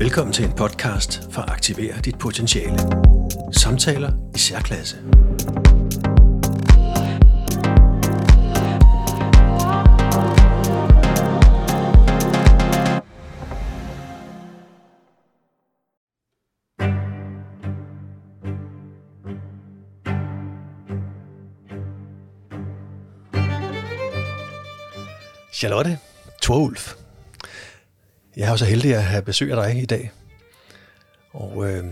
[0.00, 2.78] Velkommen til en podcast for at aktivere dit potentiale.
[3.52, 4.96] Samtaler i særklasse.
[25.52, 25.98] Charlotte
[26.42, 27.07] Torulf.
[28.38, 30.10] Jeg er jo så heldig at have besøg af dig i dag.
[31.32, 31.84] Og øh,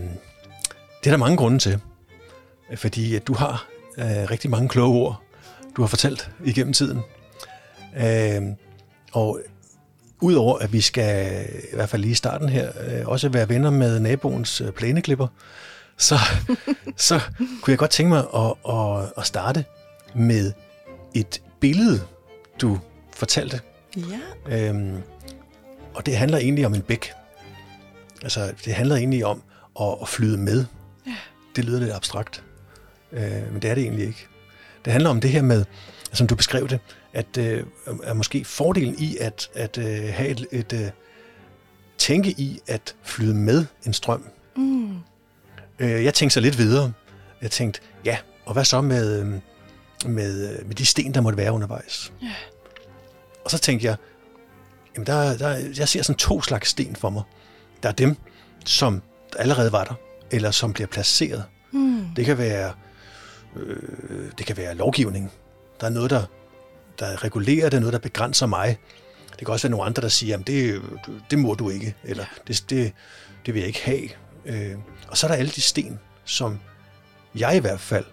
[0.99, 1.79] det er der mange grunde til.
[2.75, 5.21] Fordi at du har øh, rigtig mange kloge ord,
[5.75, 7.01] du har fortalt igennem tiden.
[7.97, 8.41] Øh,
[9.11, 9.39] og
[10.21, 13.69] udover at vi skal, i hvert fald lige i starten her, øh, også være venner
[13.69, 15.27] med naboens øh, plæneklipper,
[15.97, 16.15] så,
[17.07, 17.19] så
[17.61, 19.65] kunne jeg godt tænke mig at, at, at starte
[20.15, 20.53] med
[21.13, 22.01] et billede,
[22.61, 22.79] du
[23.13, 23.61] fortalte.
[23.97, 24.69] Ja.
[24.69, 25.03] Øhm,
[25.97, 27.11] og det handler egentlig om en bæk.
[28.23, 29.43] Altså, det handler egentlig om
[29.81, 30.65] at, at flyde med.
[31.07, 31.15] Ja.
[31.55, 32.43] Det lyder lidt abstrakt,
[33.11, 34.27] øh, men det er det egentlig ikke.
[34.85, 35.65] Det handler om det her med,
[36.13, 36.79] som du beskrev det,
[37.13, 37.63] at øh,
[38.03, 40.89] er måske fordelen i at, at øh, have et, et øh,
[41.97, 44.27] tænke i at flyde med en strøm.
[44.55, 44.95] Mm.
[45.79, 46.93] Øh, jeg tænkte så lidt videre.
[47.41, 49.27] Jeg tænkte, ja, og hvad så med, øh,
[50.11, 52.13] med, med de sten, der måtte være undervejs?
[52.21, 52.33] Ja.
[53.45, 53.95] Og så tænkte jeg,
[54.97, 57.23] jamen der, der, jeg ser sådan to slags sten for mig.
[57.83, 58.15] Der er dem,
[58.65, 59.01] som
[59.37, 59.93] allerede var der,
[60.31, 61.43] eller som bliver placeret.
[61.71, 62.05] Mm.
[62.15, 62.73] Det kan være,
[63.55, 63.77] øh,
[64.37, 65.31] det kan være lovgivning.
[65.81, 66.23] Der er noget, der,
[66.99, 68.77] der regulerer det, noget, der begrænser mig.
[69.29, 70.81] Det kan også være nogle andre, der siger, at det,
[71.31, 72.93] det må du ikke, eller det, det,
[73.45, 74.09] det vil jeg ikke have.
[74.45, 76.59] Øh, og så er der alle de sten, som
[77.35, 78.05] jeg i hvert fald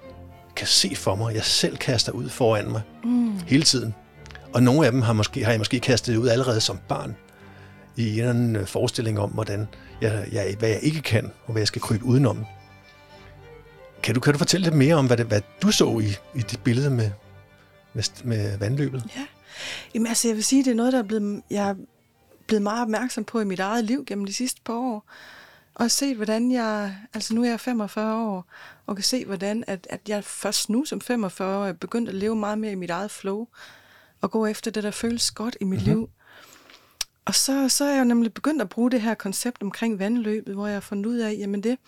[0.56, 3.38] kan se for mig, jeg selv kaster ud foran mig Mm.
[3.46, 3.94] hele tiden.
[4.54, 7.16] Og nogle af dem har, måske, har jeg måske kastet ud allerede som barn
[7.96, 9.68] i en eller anden øh, forestilling om, hvordan
[10.00, 12.44] jeg, jeg, hvad jeg ikke kan, og hvad jeg skal krybe udenom.
[14.02, 16.42] Kan du, kan du fortælle lidt mere om, hvad, det, hvad du så i, i
[16.42, 17.10] dit billede med,
[17.94, 19.04] med, med vandløbet?
[19.16, 19.26] Ja.
[19.94, 21.74] Jamen altså, jeg vil sige, det er noget, der er blevet, jeg er
[22.46, 25.10] blevet meget opmærksom på i mit eget liv gennem de sidste par år.
[25.74, 28.46] Og set, hvordan jeg, altså nu er jeg 45 år,
[28.86, 32.14] og kan se, hvordan at, at jeg først nu som 45 år er begyndt at
[32.14, 33.46] leve meget mere i mit eget flow,
[34.24, 35.94] og gå efter det, der føles godt i mit mm-hmm.
[35.94, 36.10] liv.
[37.24, 40.54] Og så, så er jeg jo nemlig begyndt at bruge det her koncept omkring vandløbet,
[40.54, 41.78] hvor jeg har fundet ud af, jamen det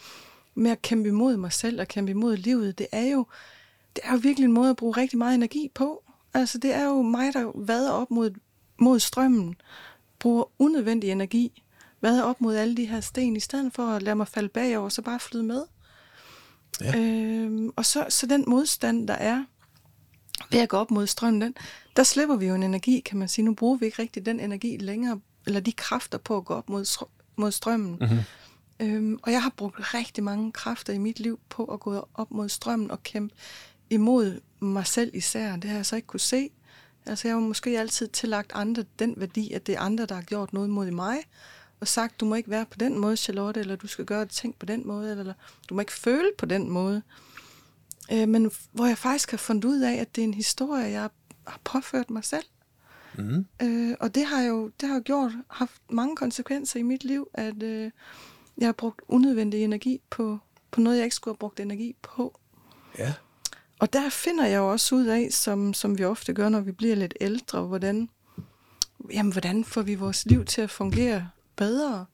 [0.54, 3.26] med at kæmpe imod mig selv og kæmpe imod livet, det er jo,
[3.96, 6.02] det er jo virkelig en måde at bruge rigtig meget energi på.
[6.34, 8.30] Altså det er jo mig, der vader op mod,
[8.78, 9.56] mod strømmen,
[10.18, 11.62] bruger unødvendig energi,
[12.00, 14.88] vader op mod alle de her sten, i stedet for at lade mig falde bagover,
[14.88, 15.62] så bare flyde med.
[16.80, 16.98] Ja.
[16.98, 19.44] Øhm, og så, så den modstand, der er
[20.50, 21.54] ved at gå op mod strømmen, den,
[21.96, 23.44] der slipper vi jo en energi, kan man sige.
[23.44, 26.68] Nu bruger vi ikke rigtig den energi længere, eller de kræfter på at gå op
[26.68, 27.96] mod, mod strømmen.
[28.00, 28.18] Mm-hmm.
[28.80, 32.30] Øhm, og jeg har brugt rigtig mange kræfter i mit liv på at gå op
[32.30, 33.34] mod strømmen og kæmpe
[33.90, 35.56] imod mig selv især.
[35.56, 36.50] Det har jeg så ikke kunne se.
[37.06, 40.22] Altså jeg har måske altid tillagt andre den værdi, at det er andre, der har
[40.22, 41.18] gjort noget mod mig,
[41.80, 44.54] og sagt, du må ikke være på den måde, Charlotte, eller du skal gøre ting
[44.58, 45.34] på den måde, eller
[45.68, 47.02] du må ikke føle på den måde.
[48.12, 51.10] Øh, men hvor jeg faktisk har fundet ud af, at det er en historie, jeg
[51.46, 52.44] har påført mig selv.
[53.18, 53.46] Mm.
[53.62, 57.28] Øh, og det har jo det har jo gjort, haft mange konsekvenser i mit liv,
[57.34, 57.90] at øh,
[58.58, 60.38] jeg har brugt unødvendig energi på,
[60.70, 62.40] på noget, jeg ikke skulle have brugt energi på.
[62.98, 63.14] Ja.
[63.78, 66.72] Og der finder jeg jo også ud af, som, som vi ofte gør, når vi
[66.72, 68.08] bliver lidt ældre, hvordan,
[69.12, 72.06] jamen, hvordan får vi vores liv til at fungere bedre.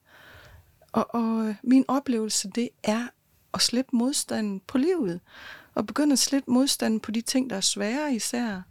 [0.91, 3.07] Og, og min oplevelse, det er
[3.53, 5.19] at slippe modstanden på livet.
[5.75, 8.61] Og begynde at slippe modstanden på de ting, der er svære især.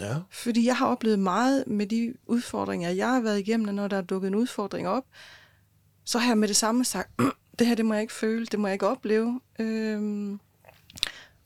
[0.00, 0.16] Ja.
[0.30, 3.96] Fordi jeg har oplevet meget med de udfordringer, jeg har været igennem, og når der
[3.96, 5.04] er dukket en udfordring op,
[6.04, 7.10] så har jeg med det samme sagt,
[7.58, 9.40] det her, det må jeg ikke føle, det må jeg ikke opleve.
[9.58, 10.40] Øhm,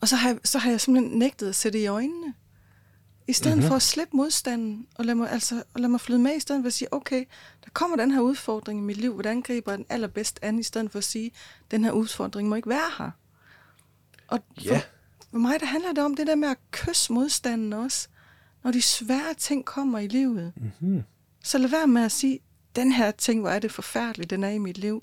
[0.01, 2.33] og så har, jeg, så har jeg simpelthen nægtet at sætte i øjnene.
[3.27, 3.59] I stedet Mhm.
[3.59, 3.67] mm-hmm.
[3.67, 6.63] for at slippe modstanden, og lade, mig, altså, og lade mig flyde med, i stedet
[6.63, 7.25] for at sige, okay,
[7.65, 10.63] der kommer den her udfordring i mit liv, hvordan griber jeg den allerbedst an, i
[10.63, 11.31] stedet for at sige,
[11.71, 13.11] den her udfordring må ikke være her.
[14.27, 14.77] Og Ja.
[14.77, 14.83] for,
[15.37, 18.07] for mig, der handler det om det der med at kysse modstanden også,
[18.63, 20.53] når de svære ting kommer i livet.
[20.55, 21.03] Mm-hmm.
[21.43, 22.39] Så lad være med at sige,
[22.75, 25.01] den her ting, hvor er det forfærdeligt, den er i mit liv.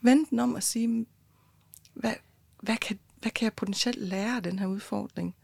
[0.00, 1.06] Vend den om og sige,
[1.94, 2.12] hvad,
[2.60, 5.34] hvad, kan, hvad kan jeg potentielt lære af den her udfordring?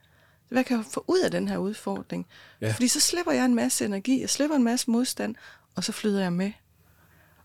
[0.49, 2.27] Hvad kan jeg få ud af den her udfordring?
[2.61, 2.73] Ja.
[2.73, 5.35] Fordi så slipper jeg en masse energi, jeg slipper en masse modstand,
[5.75, 6.53] og så flyder jeg med.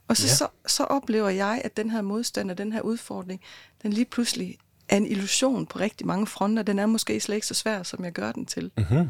[0.08, 0.34] Og så, ja.
[0.34, 3.42] så, så oplever jeg, at den her modstand og den her udfordring,
[3.84, 4.58] den lige pludselig
[4.94, 6.64] er en illusion på rigtig mange fronter.
[6.64, 8.72] Den er måske slet ikke så svær, som jeg gør den til.
[8.78, 9.10] Mm-hmm.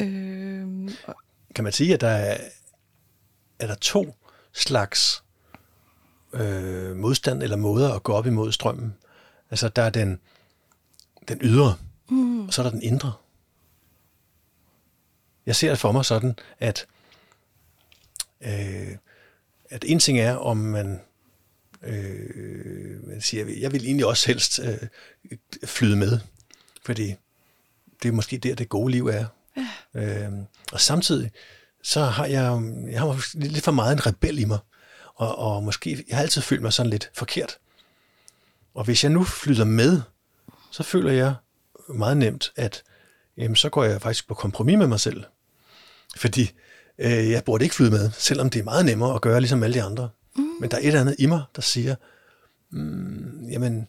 [0.00, 1.14] Øhm, og,
[1.54, 2.36] Kan man sige, at der er,
[3.58, 4.14] er der to
[4.52, 5.24] slags
[6.32, 8.96] øh, modstand eller måder at gå op imod strømmen.
[9.50, 10.20] Altså, der er den,
[11.28, 11.76] den ydre,
[12.08, 12.46] mm.
[12.46, 13.12] og så er der den indre.
[15.46, 16.86] Jeg ser det for mig sådan, at,
[18.40, 18.96] øh,
[19.70, 21.00] at en ting er, om man,
[21.86, 24.88] øh, man siger, jeg vil egentlig også helst øh,
[25.64, 26.18] flyde med,
[26.84, 27.14] fordi
[28.02, 29.26] det er måske der, det gode liv er.
[29.94, 30.26] Ja.
[30.26, 30.32] Øh,
[30.72, 31.30] og samtidig,
[31.82, 34.58] så har jeg, jeg har lidt for meget en rebel i mig,
[35.14, 37.58] og, og måske, jeg har altid følt mig sådan lidt forkert.
[38.74, 40.00] Og hvis jeg nu flyder med,
[40.70, 41.34] så føler jeg
[41.88, 42.82] meget nemt, at
[43.36, 45.24] jamen, så går jeg faktisk på kompromis med mig selv.
[46.16, 46.50] Fordi
[46.98, 49.74] øh, jeg burde ikke flyde med, selvom det er meget nemmere at gøre ligesom alle
[49.74, 50.08] de andre.
[50.60, 51.94] Men der er et eller andet i mig, der siger,
[52.70, 53.88] mm, jamen,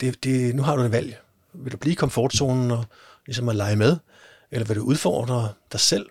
[0.00, 1.20] det, det, nu har du et valg.
[1.52, 2.84] Vil du blive i komfortzonen og
[3.26, 3.96] ligesom at lege med,
[4.50, 6.06] eller vil du udfordre dig selv,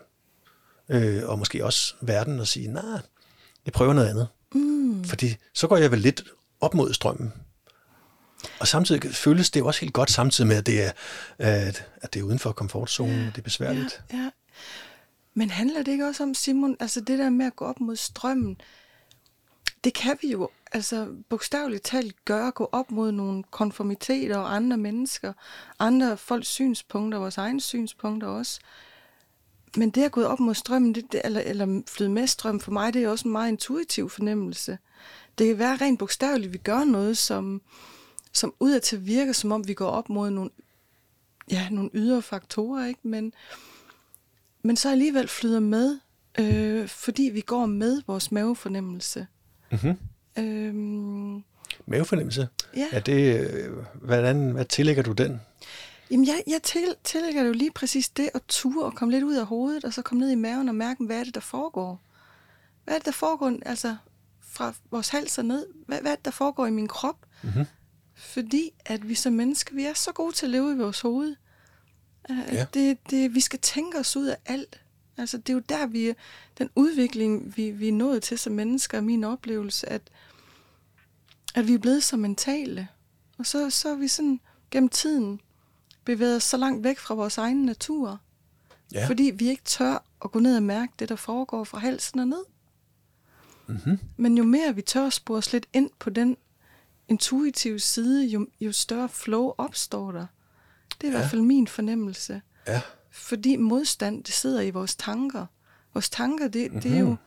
[0.89, 2.99] øh, og måske også verden, og sige, nej, nah,
[3.65, 4.27] jeg prøver noget andet.
[4.53, 5.03] Mm.
[5.03, 6.23] Fordi så går jeg vel lidt
[6.61, 7.33] op mod strømmen.
[8.59, 10.91] Og samtidig føles det jo også helt godt, samtidig med, at det er,
[11.37, 14.01] at, at det er uden for komfortzonen, ja, det er besværligt.
[14.13, 14.29] Ja, ja.
[15.33, 17.95] Men handler det ikke også om, Simon, altså det der med at gå op mod
[17.95, 18.61] strømmen,
[19.87, 24.77] det kan vi jo altså bogstaveligt talt gøre, gå op mod nogle konformiteter og andre
[24.77, 25.33] mennesker,
[25.79, 28.59] andre folks synspunkter, vores egne synspunkter også.
[29.77, 32.71] Men det at gå op mod strømmen, det, det, eller, eller flyde med strøm, for
[32.71, 34.77] mig det er også en meget intuitiv fornemmelse.
[35.37, 37.61] Det kan være rent bogstaveligt, at vi gør noget, som,
[38.33, 40.49] som udadtil virker, som om vi går op mod nogle,
[41.51, 43.07] ja, nogle ydre faktorer, ikke?
[43.07, 43.33] Men,
[44.61, 45.99] men så alligevel flyder med,
[46.39, 49.27] øh, fordi vi går med vores mavefornemmelse.
[49.71, 49.97] Mm-hmm.
[50.37, 51.43] Øhm,
[51.85, 52.47] Mavefornemmelse?
[52.75, 52.87] Ja.
[52.91, 53.49] Er det,
[53.93, 55.41] hvordan, hvad tillægger du den?
[56.11, 59.35] Jamen, jeg, jeg til, tillægger jo lige præcis det at ture og komme lidt ud
[59.35, 62.01] af hovedet, og så komme ned i maven og mærke, hvad er det, der foregår?
[62.83, 63.95] Hvad er det, der foregår, altså
[64.41, 65.65] fra vores hals og ned?
[65.87, 67.17] Hvad, hvad er det, der foregår i min krop?
[67.43, 67.65] Mm-hmm.
[68.15, 71.35] Fordi at vi som mennesker, vi er så gode til at leve i vores hoved.
[72.29, 72.65] Ja.
[72.73, 74.81] Det, det, vi skal tænke os ud af alt.
[75.17, 76.13] Altså, det er jo der, vi
[76.57, 80.01] den udvikling, vi, vi er nået til som mennesker, er min oplevelse, at,
[81.55, 82.87] at vi er blevet så mentale.
[83.37, 84.39] Og så, så er vi sådan
[84.71, 85.41] gennem tiden
[86.05, 88.19] bevæget os så langt væk fra vores egen natur.
[88.93, 89.07] Ja.
[89.07, 92.27] Fordi vi ikke tør at gå ned og mærke det, der foregår fra halsen og
[92.27, 92.43] ned.
[93.67, 93.99] Mm-hmm.
[94.17, 96.37] Men jo mere vi tør at spore os lidt ind på den
[97.07, 100.25] intuitive side, jo, jo større flow opstår der.
[101.01, 101.17] Det er ja.
[101.17, 102.41] i hvert fald min fornemmelse.
[102.67, 102.81] Ja.
[103.17, 105.45] Fordi modstand, det sidder i vores tanker.
[105.93, 106.81] Vores tanker, det, mm-hmm.
[106.81, 107.17] det, er, jo, mhm.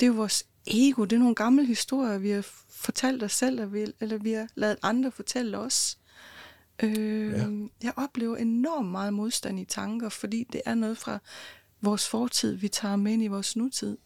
[0.00, 1.04] det er jo vores ego.
[1.04, 4.48] Det er nogle gamle historier, vi har fortalt os selv, eller vi, eller vi har
[4.54, 5.98] lavet andre fortælle os.
[6.82, 7.46] Øh, ja.
[7.82, 11.18] Jeg oplever enormt meget modstand i tanker, fordi det er noget fra
[11.80, 13.98] vores fortid, vi tager med ind i vores nutid,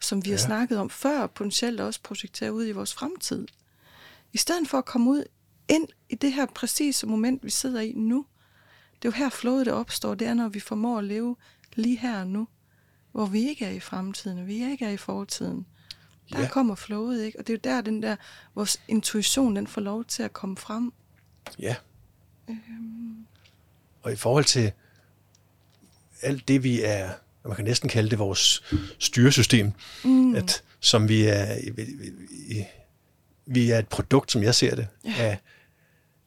[0.00, 0.36] som vi ja.
[0.36, 3.46] har snakket om før, potentielt også projektere ud i vores fremtid.
[4.32, 5.24] I stedet for at komme ud
[5.68, 8.26] ind i det her præcise moment, vi sidder i nu,
[9.04, 11.36] det er jo her flowet, der opstår, det er, når vi formår at leve
[11.74, 12.48] lige her og nu,
[13.12, 15.66] hvor vi ikke er i fremtiden, og vi ikke er i fortiden.
[16.32, 16.48] Der ja.
[16.48, 17.38] kommer flowet, ikke?
[17.38, 18.16] Og det er jo der, den der,
[18.54, 20.92] vores intuition, den får lov til at komme frem.
[21.58, 21.76] Ja.
[22.48, 23.26] Øhm.
[24.02, 24.72] Og i forhold til
[26.22, 27.10] alt det, vi er,
[27.44, 28.62] man kan næsten kalde det vores
[28.98, 29.72] styresystem,
[30.04, 30.34] mm.
[30.34, 32.66] at, som vi er, vi,
[33.46, 35.12] vi er et produkt, som jeg ser det, ja.
[35.18, 35.38] af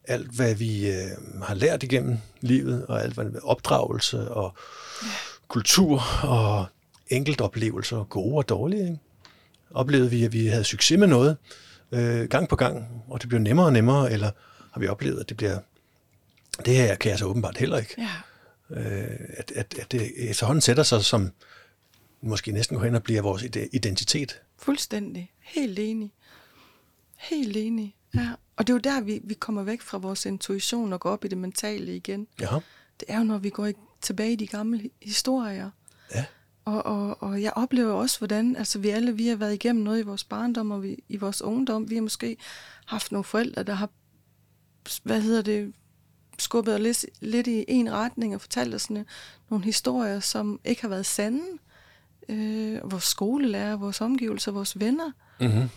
[0.08, 4.54] alt, hvad vi øh, har lært igennem livet, og alt, hvad opdragelse og
[5.02, 5.08] ja.
[5.48, 6.66] kultur og
[7.08, 8.82] enkeltoplevelser, gode og dårlige.
[8.82, 8.98] Ikke?
[9.70, 11.36] Oplevede vi, at vi havde succes med noget
[11.92, 14.30] øh, gang på gang, og det blev nemmere og nemmere, eller
[14.72, 15.58] har vi oplevet, at det bliver...
[16.64, 17.94] Det her kan jeg så åbenbart heller ikke.
[17.98, 18.10] Ja.
[18.70, 21.30] Øh, at, at, at det efterhånden sætter sig som
[22.20, 24.40] måske næsten går hen og bliver vores identitet.
[24.58, 25.32] Fuldstændig.
[25.40, 26.12] Helt enig.
[27.16, 27.94] Helt enig.
[28.14, 28.28] Ja.
[28.56, 31.24] Og det er jo der, vi, vi kommer væk fra vores intuition og går op
[31.24, 32.26] i det mentale igen.
[32.40, 32.58] Ja.
[33.00, 35.70] Det er jo, når vi går i, tilbage i de gamle historier.
[36.14, 36.24] Ja.
[36.64, 39.98] Og, og, og jeg oplever også, hvordan altså vi alle vi har været igennem noget
[39.98, 41.90] i vores barndom og vi, i vores ungdom.
[41.90, 42.36] Vi har måske
[42.86, 43.90] haft nogle forældre, der har
[45.02, 45.72] hvad hedder det,
[46.38, 49.06] skubbet lidt, lidt i en retning og fortalt os sådan,
[49.50, 51.42] nogle historier, som ikke har været sande.
[52.28, 55.12] Øh, vores skolelærer, vores omgivelser, vores venner.
[55.40, 55.68] Mm-hmm.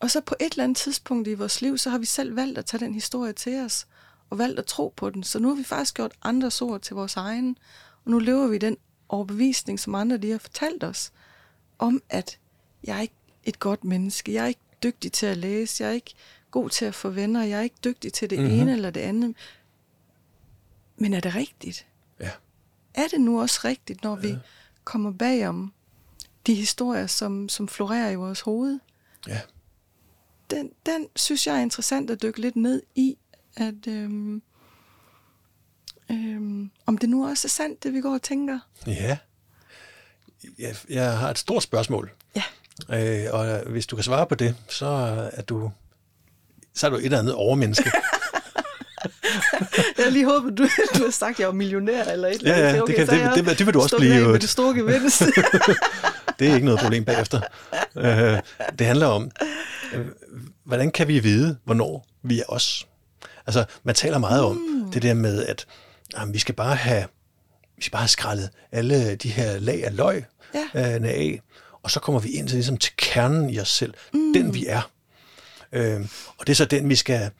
[0.00, 2.58] Og så på et eller andet tidspunkt i vores liv, så har vi selv valgt
[2.58, 3.86] at tage den historie til os,
[4.30, 5.22] og valgt at tro på den.
[5.22, 7.58] Så nu har vi faktisk gjort andres ord til vores egen,
[8.04, 8.76] og nu lever vi den
[9.08, 11.12] overbevisning, som andre de har fortalt os,
[11.78, 12.38] om at
[12.84, 13.14] jeg er ikke
[13.44, 16.14] et godt menneske, jeg er ikke dygtig til at læse, jeg er ikke
[16.50, 18.60] god til at få venner, jeg er ikke dygtig til det mm-hmm.
[18.60, 19.36] ene eller det andet.
[20.96, 21.86] Men er det rigtigt?
[22.20, 22.30] Ja.
[22.94, 24.20] Er det nu også rigtigt, når ja.
[24.20, 24.36] vi
[24.84, 25.72] kommer bagom
[26.46, 28.78] de historier, som, som florerer i vores hoved?
[29.28, 29.40] Ja.
[30.50, 33.16] Den, den synes jeg er interessant at dykke lidt ned i,
[33.56, 34.42] at øhm,
[36.10, 38.58] øhm, om det nu også er sandt, det vi går og tænker.
[38.86, 39.16] Ja.
[40.58, 42.10] Jeg, jeg har et stort spørgsmål.
[42.36, 42.42] Ja.
[43.24, 44.86] Øh, og hvis du kan svare på det, så
[45.32, 45.70] er du,
[46.74, 47.90] så er du et eller andet overmenneske.
[49.98, 50.62] Jeg lige håbet, du,
[50.98, 52.80] du har sagt, at jeg var millionær eller et eller Ja, andet.
[52.80, 54.28] ja, det kan- så er det- det- det vil du også blive.
[54.28, 55.22] Med det store gevinst.
[56.38, 57.40] Det er ikke noget problem bagefter.
[57.96, 58.40] Øh,
[58.78, 59.48] det handler om, øh,
[60.64, 62.86] hvordan kan vi vide, hvornår vi er os?
[63.46, 64.92] Altså, man taler meget om Mm.
[64.92, 65.66] det der med, at
[66.18, 67.04] jamen, vi skal bare have
[67.76, 70.94] vi skal bare have skrællet alle de her lag af løg Ja.
[70.96, 71.40] øh, af,
[71.82, 73.94] og så kommer vi ind til, ligesom, til kernen i os selv.
[74.14, 74.32] Mm.
[74.32, 74.90] Den vi er.
[75.72, 76.00] Øh,
[76.38, 77.30] og det er så den, vi skal,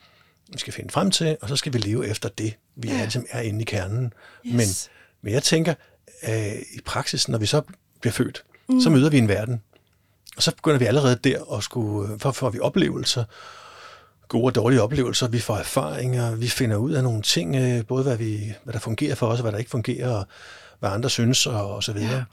[0.52, 2.95] vi skal finde frem til, og så skal vi leve efter det, vi Ja.
[2.95, 4.12] er, ligesom er inde i kernen.
[4.47, 4.54] Yes.
[4.54, 4.66] Men,
[5.23, 5.75] men jeg tænker,
[6.28, 7.62] øh, i praksis, når vi så
[8.00, 8.80] bliver født, mm.
[8.80, 9.62] så møder vi en verden.
[10.40, 13.25] Og så begynder vi allerede der at skulle, for får vi oplevelser,
[14.28, 18.02] gode og dårlige oplevelser, vi får erfaringer, vi finder ud af nogle ting, øh, både
[18.02, 20.26] hvad, vi, hvad der fungerer for os, og hvad der ikke fungerer, og
[20.78, 22.25] hvad andre synes, og, og så videre.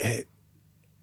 [0.00, 0.08] Ja.
[0.08, 0.18] Øh,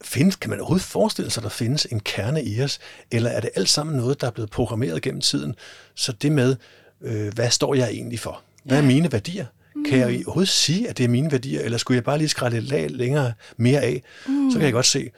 [0.03, 2.79] findes, kan man overhovedet forestille sig, at der findes en kerne i os,
[3.12, 5.55] eller er det alt sammen noget, der er blevet programmeret gennem tiden?
[5.96, 6.55] Så det med,
[7.01, 8.41] øh, hvad står jeg egentlig for?
[8.63, 9.46] Hvad er mine værdier?
[9.75, 9.86] Mm.
[9.86, 12.58] Kan jeg overhovedet sige, at det er mine værdier, eller skulle jeg bare lige skrælle
[12.58, 14.03] et lag længere mere af?
[14.27, 14.51] Mm.
[14.51, 15.12] Så kan jeg godt se,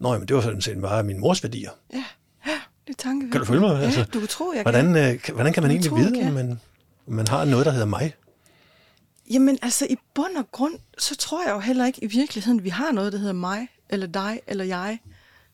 [0.00, 1.70] Nå, jamen, det var sådan set bare min mors værdier.
[1.92, 2.04] ja,
[2.46, 2.52] ja,
[2.86, 3.32] det er tankevækkende.
[3.32, 3.82] Kan du følge mig?
[3.82, 5.14] Altså, Ja, du kan tro, jeg hvordan, kan.
[5.14, 6.60] øh, hvordan kan man Jeg egentlig tror, vide, om man,
[7.06, 8.14] om man har noget, der hedder mig?
[9.30, 12.68] Jamen altså, i bund og grund, så tror jeg jo heller ikke i virkeligheden, vi
[12.68, 14.98] har noget, der hedder mig, eller dig, eller jeg.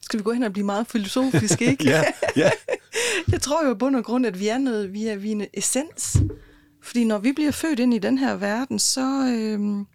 [0.02, 1.84] Skal vi gå hen og blive meget filosofiske, ikke?
[1.84, 2.04] Ja,
[2.36, 2.50] ja.
[3.32, 5.32] Jeg tror jo i bund og grund, at vi er noget, vi er, vi er
[5.32, 6.16] en essens.
[6.82, 9.86] Fordi når vi bliver født ind i den her verden, så, øhm,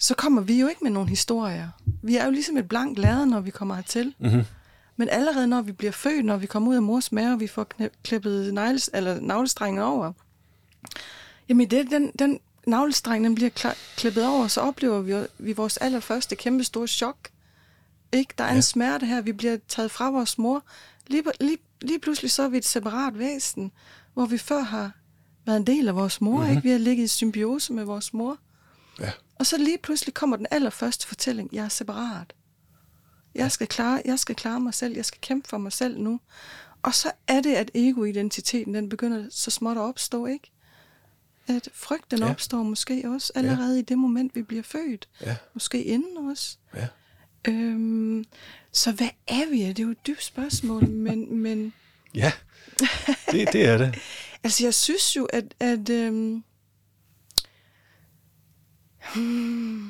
[0.00, 1.68] så kommer vi jo ikke med nogen historier.
[2.02, 4.14] Vi er jo ligesom et blankt lade, når vi kommer hertil.
[4.18, 4.44] Mm-hmm.
[4.96, 7.46] Men allerede når vi bliver født, når vi kommer ud af mors mave, og vi
[7.46, 7.66] får
[8.04, 10.12] klippet negles, eller navlestrengen over,
[11.48, 15.76] jamen det, den, den navlestreng, den bliver kla- klippet over, så oplever vi, vi vores
[15.76, 17.16] allerførste kæmpe store chok.
[18.12, 18.34] Ikke?
[18.38, 18.48] Der er.
[18.48, 18.56] Ja.
[18.56, 20.62] en smerte her, vi bliver taget fra vores mor.
[21.06, 23.72] Lige, lige, lige pludselig så er vi et separat væsen,
[24.14, 24.92] hvor vi før har
[25.46, 26.50] været en del af vores mor, mm-hmm.
[26.50, 26.62] ikke?
[26.62, 28.36] Vi har ligget i symbiose med vores mor.
[29.00, 29.10] Ja.
[29.40, 32.32] Og så lige pludselig kommer den allerførste fortælling, jeg er separat.
[33.34, 36.20] Jeg skal, klare, jeg skal klare mig selv, jeg skal kæmpe for mig selv nu.
[36.82, 40.50] Og så er det, at ego-identiteten, den begynder så småt at opstå, ikke?
[41.46, 42.30] At frygten ja.
[42.30, 43.78] Opstår måske også allerede ja.
[43.78, 45.08] i det moment, vi bliver født.
[45.20, 45.36] Ja.
[45.54, 46.56] Måske inden også.
[46.74, 46.86] Ja.
[47.48, 48.24] Øhm,
[48.72, 49.58] så hvad er vi?
[49.58, 51.72] Det er jo et dybt spørgsmål, men, men
[52.14, 52.32] Ja,
[53.30, 53.98] det, det er det.
[54.44, 56.44] altså jeg synes jo, at, at øhm,
[59.14, 59.84] hmm,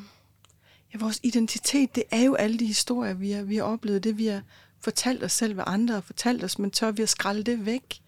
[0.95, 4.19] ja, vores identitet, det er jo alle de historier, vi har, vi har oplevet, det
[4.19, 4.41] vi har
[4.81, 8.01] fortalt os selv, hvad andre har fortalt os, men tør vi at skralde det væk?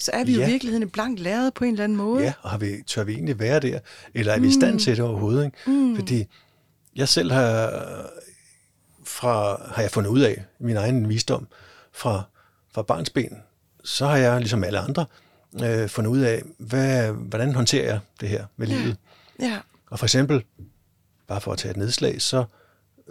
[0.00, 0.36] Så er vi ja.
[0.36, 0.48] jo Ja.
[0.48, 2.24] i virkeligheden blankt læret på en eller anden måde.
[2.24, 3.78] Ja, og har vi, tør vi egentlig være der?
[4.14, 5.44] Eller er vi i stand til det overhovedet?
[5.44, 5.70] Ikke?
[5.70, 5.96] Mm.
[5.96, 6.24] Fordi
[6.96, 7.70] jeg selv har,
[9.04, 11.46] fra, har jeg fundet ud af min egen visdom
[11.92, 12.22] fra,
[12.74, 13.36] fra barns ben,
[13.84, 15.06] så har jeg, ligesom alle andre,
[15.64, 18.76] øh, fundet ud af, hvad, hvordan håndterer jeg det her med Ja.
[18.80, 18.96] livet.
[19.40, 19.58] ja.
[19.94, 20.44] Og for eksempel,
[21.26, 22.44] bare for at tage et nedslag, så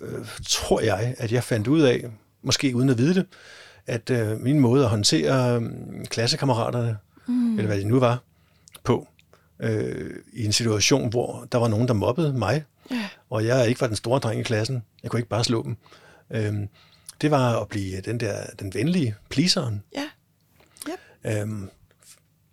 [0.01, 2.05] øh, tror jeg, at jeg fandt ud af,
[2.41, 3.25] måske uden at vide det,
[3.87, 5.71] at øh, min måde at håndtere øh,
[6.05, 6.97] klassekammeraterne,
[7.27, 7.57] mm.
[7.57, 8.23] eller hvad det nu var,
[8.83, 9.07] på,
[9.59, 13.07] øh, i en situation, hvor der var nogen, der mobbede mig, Ja.
[13.29, 14.83] og jeg ikke var den store dreng i klassen.
[15.03, 15.77] Jeg kunne ikke bare slå dem.
[16.31, 16.53] Øh,
[17.21, 19.83] det var at blive den der, den venlige pleaseren.
[19.95, 20.05] Ja.
[20.89, 21.37] Yep.
[21.37, 21.69] Øhm,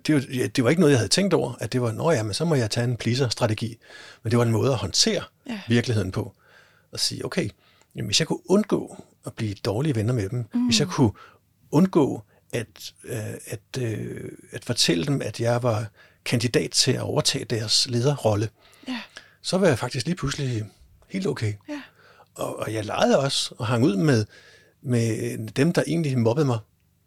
[0.06, 2.10] det, var, ja, det var ikke noget, jeg havde tænkt over, at det var, nå
[2.10, 3.76] ja, men så må jeg tage en pleaser-strategi.
[4.22, 5.60] Men det var en måde at håndtere Ja.
[5.68, 6.32] virkeligheden på.
[6.92, 7.50] Og sige, okay,
[7.96, 10.64] jamen, hvis jeg kunne undgå at blive dårlige venner med dem, mm.
[10.64, 11.10] hvis jeg kunne
[11.70, 15.86] undgå at, øh, at, øh, at fortælle dem, at jeg var
[16.24, 18.48] kandidat til at overtage deres lederrolle,
[18.88, 19.00] Ja.
[19.42, 20.64] så var jeg faktisk lige pludselig
[21.08, 21.54] helt okay.
[21.68, 21.82] Ja.
[22.34, 24.26] Og, og jeg legede også og hang ud med,
[24.82, 26.58] med dem, der egentlig mobbede mig,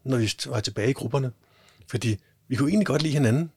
[0.03, 1.31] når vi var tilbage i grupperne.
[1.87, 3.51] Fordi vi kunne egentlig godt lide hinanden.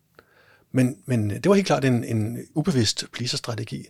[0.73, 3.87] Men, men det var helt klart en, en ubevidst pleaser-strategi.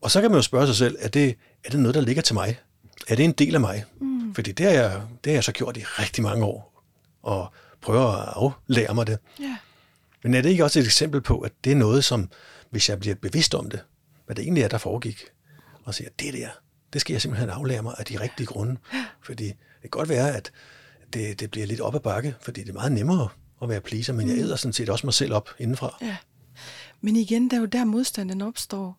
[0.00, 2.22] Og så kan man jo spørge sig selv, er det, er det noget, der ligger
[2.22, 2.60] til mig?
[3.08, 3.84] Er det en del af mig?
[4.00, 4.34] Mm.
[4.34, 6.82] Fordi det har, jeg, det har jeg så gjort i rigtig mange år.
[7.22, 9.18] Og prøver at aflære mig det.
[9.40, 9.56] Ja.
[10.22, 12.30] Men er det ikke også et eksempel på, at det er noget, som,
[12.70, 13.80] hvis jeg bliver bevidst om det,
[14.26, 15.24] hvad det egentlig er, der foregik,
[15.84, 16.48] og siger, det der,
[16.92, 18.76] det skal jeg simpelthen aflære mig af de rigtige grunde.
[19.22, 20.52] Fordi det kan godt være, at
[21.12, 23.28] det, det bliver lidt op ad bakke, fordi det er meget nemmere
[23.62, 25.98] at være pleaser, men jeg æder sådan set også mig selv op indenfra.
[26.00, 26.16] Ja.
[27.00, 28.98] Men igen, der er jo der modstanden opstår.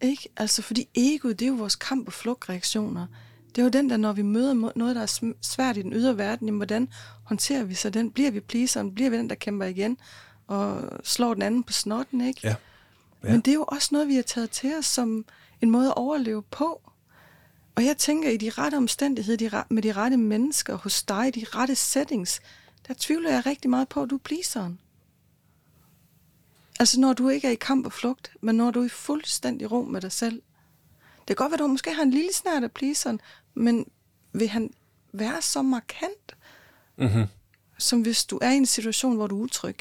[0.00, 0.28] Ikke?
[0.36, 3.06] Altså, fordi egoet, det er jo vores kamp- og flugtreaktioner.
[3.46, 5.92] Det Det er jo den der, når vi møder noget, der er svært i den
[5.92, 6.88] ydre verden, jamen, hvordan
[7.24, 8.10] håndterer vi så den?
[8.10, 8.94] Bliver vi pleaseren?
[8.94, 9.98] Bliver vi den, der kæmper igen
[10.46, 12.40] og slår den anden på snotten, ikke?
[12.44, 12.54] Ja.
[13.24, 13.30] Ja.
[13.30, 15.24] Men det er jo også noget, vi har taget til os som
[15.60, 16.90] en måde at overleve på.
[17.74, 21.44] Og jeg tænker, i de rette omstændigheder, de, med de rette mennesker hos dig, de
[21.54, 22.40] rette settings,
[22.88, 24.80] der tvivler jeg rigtig meget på, at du er pleaseren.
[26.80, 29.72] Altså når du ikke er i kamp og flugt, men når du er i fuldstændig
[29.72, 30.42] ro med dig selv.
[31.18, 33.20] Det kan godt være, at du måske har en lille snært af pleaseren,
[33.54, 33.86] men
[34.32, 34.70] vil han
[35.12, 36.34] være så markant,
[37.00, 37.24] Mm-hmm.
[37.78, 39.76] som hvis du er i en situation, hvor du er utryg?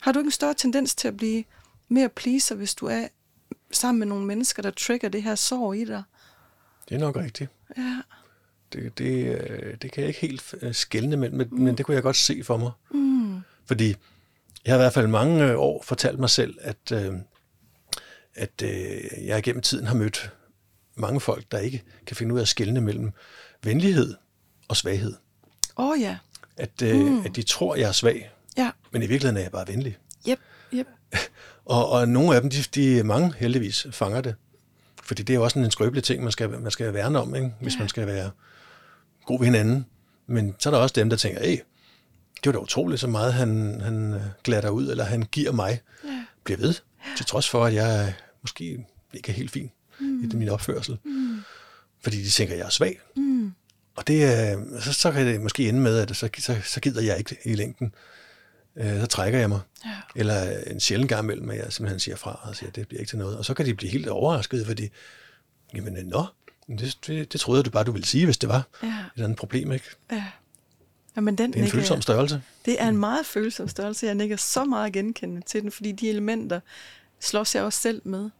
[0.00, 1.44] Har du ikke en større tendens til at blive
[1.88, 3.08] mere pleaser, hvis du er
[3.70, 6.02] sammen med nogle mennesker, der trigger det her sorg i dig?
[6.88, 7.50] Det er nok rigtigt.
[7.76, 8.00] Ja.
[8.76, 11.58] Det, det, øh, det kan jeg ikke helt øh, skælne med, men, mm.
[11.60, 12.70] men det kunne jeg godt se for mig.
[12.90, 13.40] Mm.
[13.66, 13.96] Fordi
[14.64, 17.12] jeg har i hvert fald mange øh, år fortalt mig selv, at, øh,
[18.34, 20.32] at øh, jeg gennem tiden har mødt
[20.94, 23.12] mange folk, der ikke kan finde ud af at skelne mellem
[23.64, 24.14] venlighed
[24.68, 25.14] og svaghed.
[25.76, 26.16] Åh oh, ja.
[26.56, 27.20] At, øh, mm.
[27.26, 28.70] at de tror, jeg er svag, Ja.
[28.90, 29.96] men i virkeligheden er jeg bare venlig.
[30.28, 30.38] Yep.
[30.74, 30.86] Yep.
[31.64, 34.34] Og, og nogle af dem, de, de mange heldigvis fanger det.
[35.02, 37.54] Fordi det er jo også en skrøbelig ting, man skal, man skal værne om, ikke?
[37.60, 37.78] hvis Ja.
[37.78, 38.30] man skal være
[39.26, 39.86] god ved hinanden.
[40.26, 41.58] Men så er der også dem, der tænker, hey,
[42.36, 45.80] det var da utroligt så meget, han, han øh, glatter ud, eller han giver mig.
[46.04, 46.24] Ja.
[46.44, 46.74] Bliver ved,
[47.16, 50.24] til trods for, at jeg måske ikke er helt fin mm.
[50.24, 50.98] i min opførsel.
[51.04, 51.38] Mm.
[52.02, 53.00] Fordi de tænker, at jeg er svag.
[53.16, 53.52] Mm.
[53.96, 57.02] Og det, er- så, så kan det måske ende med, at så, så, så gider
[57.02, 57.94] jeg ikke i længden.
[58.76, 59.60] Øh, så trækker jeg mig.
[59.84, 59.90] Ja.
[60.16, 63.00] Eller en sjældent gang imellem, at jeg simpelthen siger fra og siger, at det bliver
[63.00, 63.36] ikke til noget.
[63.38, 64.88] Og så kan de blive helt overrasket, fordi,
[65.74, 66.24] jamen, nå,
[66.68, 68.88] det, det, det troede jeg du bare, du ville sige, hvis det var Ja.
[68.88, 69.84] et eller andet problem, ikke?
[70.12, 70.24] Ja.
[71.16, 72.42] Jamen, den Det er en nikker følsom størrelse.
[72.64, 74.06] Det er en meget følsom størrelse.
[74.06, 76.60] Jeg nikker så meget genkendende til den, fordi de elementer
[77.20, 78.30] slås jeg også selv med.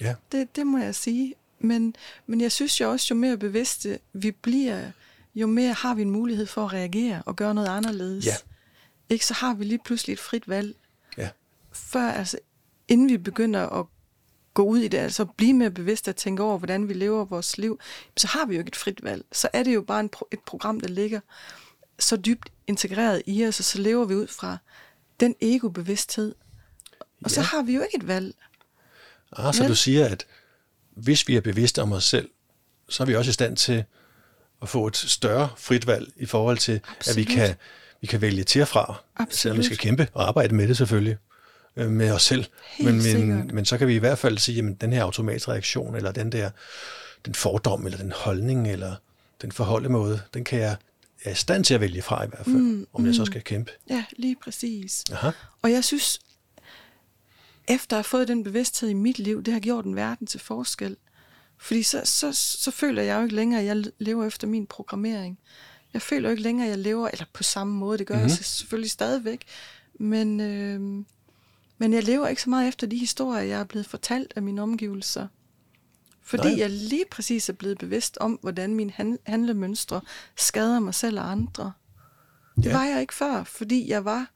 [0.00, 1.34] Ja, Det, det må jeg sige.
[1.58, 1.94] Men,
[2.26, 4.90] men jeg synes jo også, jo mere bevidste vi bliver,
[5.34, 8.26] jo mere har vi en mulighed for at reagere og gøre noget anderledes.
[8.26, 8.34] Ja.
[9.08, 10.74] Ikke, så har vi lige pludselig et frit valg.
[11.16, 11.28] ja,
[11.72, 12.38] Før, altså,
[12.88, 13.86] inden vi begynder at
[14.58, 17.58] gå ud i det, altså blive mere bevidste at tænke over, hvordan vi lever vores
[17.58, 17.80] liv,
[18.16, 19.24] så har vi jo ikke et frit valg.
[19.32, 21.20] Så er det jo bare en, pro- et program, der ligger
[21.98, 24.56] så dybt integreret i os, og så lever vi ud fra
[25.20, 26.34] den ego-bevidsthed.
[27.24, 27.44] Og så Ja.
[27.46, 28.34] har vi jo ikke et valg.
[29.36, 30.26] Ah, så du siger, at
[30.90, 32.28] hvis vi er bevidste om os selv,
[32.88, 33.84] så er vi også i stand til
[34.62, 37.12] at få et større frit valg i forhold til, Absolut.
[37.12, 37.54] at vi kan,
[38.00, 39.34] vi kan vælge til og fra, Absolut.
[39.34, 41.16] selvom vi skal kæmpe og arbejde med det selvfølgelig,
[41.78, 42.44] øh, med os selv.
[42.66, 43.52] Helt men, men, sikkert.
[43.52, 46.50] men så kan vi i hvert fald sige, at den her automatreaktion, eller den der
[47.24, 48.96] den fordom, eller den holdning, eller
[49.42, 50.76] den forholdemåde, den kan jeg,
[51.24, 53.42] er i stand til at vælge fra i hvert fald, mm, om jeg så skal
[53.42, 53.70] kæmpe.
[53.90, 55.04] Ja, lige præcis.
[55.12, 55.30] Aha.
[55.62, 56.20] Og jeg synes,
[57.68, 60.40] efter at have fået den bevidsthed i mit liv, det har gjort en verden til
[60.40, 60.96] forskel.
[61.58, 65.38] Fordi så, så, så føler jeg jo ikke længere, at jeg lever efter min programmering.
[65.92, 68.28] Jeg føler jo ikke længere, at jeg lever, eller på samme måde, det gør mm-hmm.
[68.28, 69.44] jeg selvfølgelig stadigvæk.
[70.00, 71.04] Men, øh,
[71.78, 74.62] men jeg lever ikke så meget efter de historier, jeg er blevet fortalt af mine
[74.62, 75.26] omgivelser.
[76.22, 76.58] Fordi Nej.
[76.58, 80.00] jeg lige præcis er blevet bevidst om, hvordan mine han- handlemønstre
[80.36, 81.72] skader mig selv og andre.
[82.56, 82.70] Det Ja.
[82.70, 82.76] ja.
[82.76, 84.30] var jeg ikke før, fordi jeg var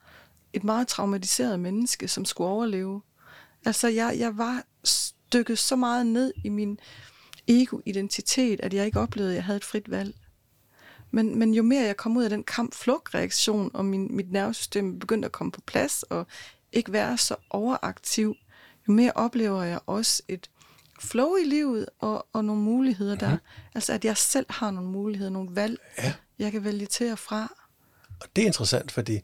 [0.53, 3.03] et meget traumatiseret menneske, som skulle overleve.
[3.67, 6.79] Altså, jeg, jeg var stykket så meget ned i min
[7.49, 10.15] ego-identitet, at jeg ikke oplevede, at jeg havde et frit valg.
[11.11, 15.27] Men, men jo mere jeg kom ud af den kamp-flugt-reaktion, og min, mit nervesystem begyndte
[15.27, 16.27] at komme på plads, og
[16.73, 18.37] ikke være så overaktiv,
[18.89, 20.51] jo mere oplever jeg også et
[21.01, 23.37] flow i livet, og, og nogle muligheder der.
[23.75, 26.13] Altså, at jeg selv har nogle muligheder, nogle valg, Ja.
[26.39, 27.55] jeg kan vælge til og fra.
[28.21, 29.21] Og det er interessant, fordi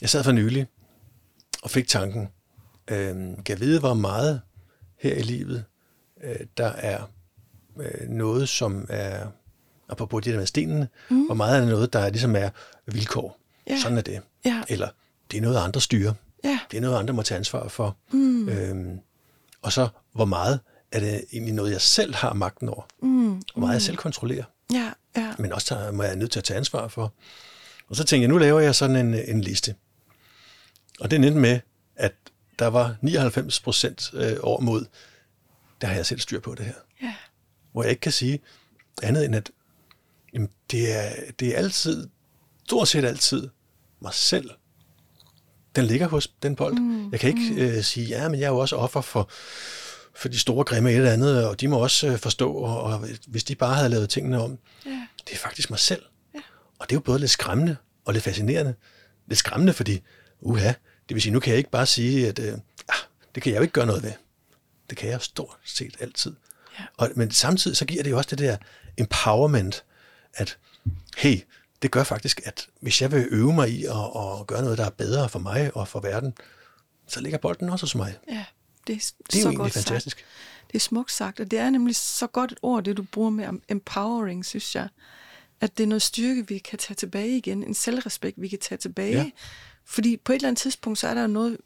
[0.00, 0.66] jeg sad for nylig
[1.62, 2.28] og fik tanken,
[2.90, 4.40] øh, kan jeg vide, hvor meget
[4.98, 5.64] her i livet,
[6.24, 7.02] øh, der er
[7.80, 9.26] øh, noget, som er,
[9.88, 11.24] apropos det der med stenene, mm.
[11.26, 12.50] hvor meget er noget, der ligesom er
[12.86, 13.38] vilkår.
[13.66, 13.78] Ja.
[13.82, 14.20] Sådan er det.
[14.44, 14.62] Ja.
[14.68, 14.88] Eller
[15.30, 16.12] det er noget, andre styrer.
[16.44, 16.60] Ja.
[16.70, 17.96] Det er noget, andre må tage ansvar for.
[18.12, 18.48] Mm.
[18.48, 19.00] Øhm,
[19.62, 20.60] og så, hvor meget
[20.92, 22.82] er det egentlig noget, jeg selv har magten over.
[23.02, 23.28] Mm.
[23.28, 25.34] Hvor meget jeg selv kontrollerer Ja, ja.
[25.38, 27.12] men også tager, må jeg er nødt til at tage ansvar for.
[27.88, 29.74] Og så tænkte jeg, nu laver jeg sådan en, en liste.
[31.00, 31.60] Og det endte med,
[31.96, 32.14] at
[32.58, 34.86] der var 99 procent øh, over mod,
[35.80, 36.74] der har jeg selv styr på det her.
[37.02, 37.14] Ja.
[37.72, 38.40] Hvor jeg ikke kan sige
[39.02, 39.50] andet end, at
[40.34, 42.08] jamen, det, er, det er altid,
[42.66, 43.48] stort set altid,
[44.00, 44.50] mig selv.
[45.76, 46.74] Den ligger hos den bold.
[46.78, 49.30] Mm, jeg kan ikke øh, sige, ja, men jeg er jo også offer for,
[50.14, 53.04] for de store grimme et eller andet, og de må også øh, forstå, og, og
[53.26, 55.06] hvis de bare havde lavet tingene om, Ja.
[55.26, 56.02] det er faktisk mig selv.
[56.34, 56.40] Ja.
[56.78, 58.74] Og det er jo både lidt skræmmende og lidt fascinerende.
[59.26, 60.00] Lidt skræmmende, fordi,
[60.40, 60.68] uha,
[61.08, 62.52] det vil sige, nu kan jeg ikke bare sige, at øh,
[62.88, 62.94] ah,
[63.34, 64.12] det kan jeg jo ikke gøre noget ved.
[64.90, 66.34] Det kan jeg stort set altid.
[66.78, 66.84] Ja.
[66.96, 68.56] Og, men samtidig så giver det jo også det der
[68.96, 69.84] empowerment,
[70.34, 70.58] at
[71.16, 71.36] hey,
[71.82, 73.90] det gør faktisk, at hvis jeg vil øve mig i at,
[74.40, 76.34] at gøre noget, der er bedre for mig og for verden,
[77.06, 78.18] så ligger bolden også hos mig.
[78.28, 78.44] Ja,
[78.86, 80.16] det er, Det er så jo egentlig godt fantastisk.
[80.18, 80.28] Sagt.
[80.66, 83.30] Det er smukt sagt, og det er nemlig så godt et ord, det du bruger
[83.30, 84.88] med empowering, synes jeg.
[85.60, 87.62] At det er noget styrke, vi kan tage tilbage igen.
[87.64, 89.16] En selvrespekt, vi kan tage tilbage.
[89.16, 89.30] Ja.
[89.84, 91.56] Fordi på et eller andet tidspunkt, så er der noget,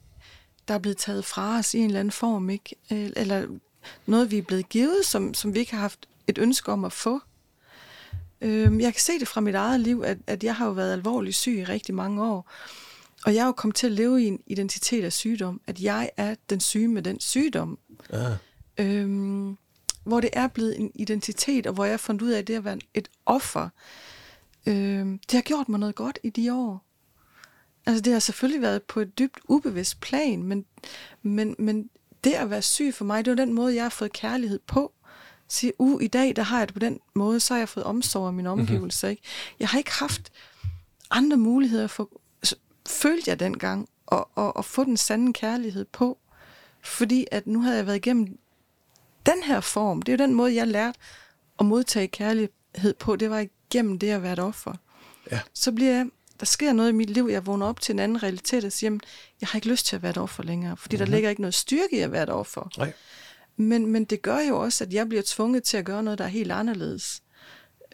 [0.67, 2.75] der er blevet taget fra os i en eller anden form, ikke?
[2.91, 3.47] Øh, Eller
[4.05, 6.93] noget, vi er blevet givet, som, som vi ikke har haft et ønske om at
[6.93, 7.19] få.
[8.43, 10.93] Øhm, Jeg kan se det fra mit eget liv, at, at jeg har jo været
[10.93, 12.51] alvorligt syg i rigtig mange år.
[13.25, 15.61] Og jeg er jo kommet til at leve i en identitet af sygdom.
[15.67, 17.79] At jeg er den syge med den sygdom.
[18.09, 18.31] Ah,
[18.77, 19.57] Øhm,
[20.03, 22.53] hvor det er blevet en identitet, og hvor jeg har fundet ud af, at det
[22.55, 23.69] at være et offer,
[24.65, 26.85] øhm, det har gjort mig noget godt i de år.
[27.85, 30.65] Altså det har selvfølgelig været på et dybt ubevidst plan, men,
[31.21, 31.89] men, men
[32.23, 34.93] det at være syg for mig, det var den måde, jeg har fået kærlighed på.
[35.53, 37.85] Sige, uh, i dag, der har jeg det på den måde, så har jeg fået
[37.85, 39.07] omsorg af mine omgivelser.
[39.07, 39.21] Ikke?
[39.59, 40.31] Jeg har ikke haft
[41.11, 42.09] andre muligheder for,
[42.89, 46.17] følte jeg dengang, at, at, at få den sande kærlighed på.
[46.83, 48.37] Fordi at nu havde jeg været igennem
[49.25, 50.01] den her form.
[50.01, 50.99] Det er jo den måde, jeg lærte
[51.59, 53.15] at modtage kærlighed på.
[53.15, 54.73] Det var igennem det at være et offer.
[55.31, 55.39] ja.
[55.53, 58.23] Så bliver jeg, der sker noget i mit liv, jeg vågner op til en anden
[58.23, 59.01] realitet og siger, jamen,
[59.41, 61.05] jeg har ikke lyst til at være et offer længere, fordi mm-hmm.
[61.05, 62.69] der ligger ikke noget styrke i at være et offer.
[62.77, 62.93] Nej.
[63.55, 66.25] Men, men det gør jo også, at jeg bliver tvunget til at gøre noget, der
[66.25, 67.23] er helt anderledes.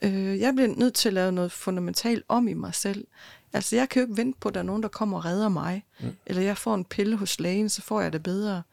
[0.01, 3.07] Øh, jeg bliver nødt til at lave noget fundamentalt om i mig selv.
[3.53, 5.49] Altså, jeg kan jo ikke vente på, at der er nogen, der kommer og redder
[5.49, 5.85] mig.
[5.99, 6.15] Mm.
[6.25, 8.63] Eller jeg får en pille hos lægen, så får jeg det bedre.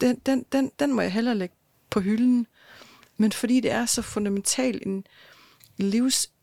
[0.00, 1.54] Den, den, den, den må jeg hellere lægge
[1.90, 2.46] på hylden.
[3.16, 5.04] Men fordi det er så fundamentalt en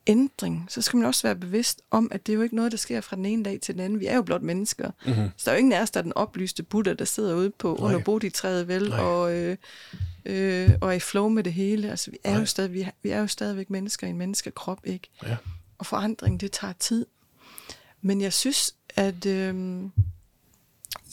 [0.08, 2.78] livsændring, så skal man også være bevidst om, at det er jo ikke noget, der
[2.78, 4.00] sker fra den ene dag til den anden.
[4.00, 4.92] Vi er jo blot mennesker.
[5.06, 5.30] Mm-hmm.
[5.38, 7.50] Så der er jo ingen af os, der er den oplyste Buddha, der sidder ude
[7.50, 7.88] på Nej.
[7.88, 9.00] under bodhitræet, vel, Nej.
[9.00, 9.58] og, øh,
[10.26, 11.90] øh, og er i flow med det hele.
[11.90, 12.40] Altså, vi er, Nej.
[12.40, 15.10] jo stadig, vi, er, vi er jo stadigvæk mennesker i en menneskekrop, ikke?
[15.24, 15.38] Ja.
[15.78, 17.06] Og forandring, det tager tid.
[18.02, 19.84] Men jeg synes, at øh,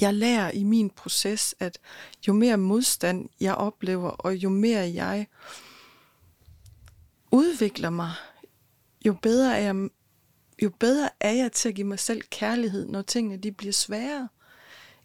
[0.00, 1.78] jeg lærer i min proces, at
[2.28, 5.26] jo mere modstand jeg oplever, og jo mere jeg
[7.30, 8.12] udvikler mig,
[9.06, 9.88] jo bedre er jeg,
[10.62, 14.28] jo bedre er jeg til at give mig selv kærlighed, når tingene de bliver svære.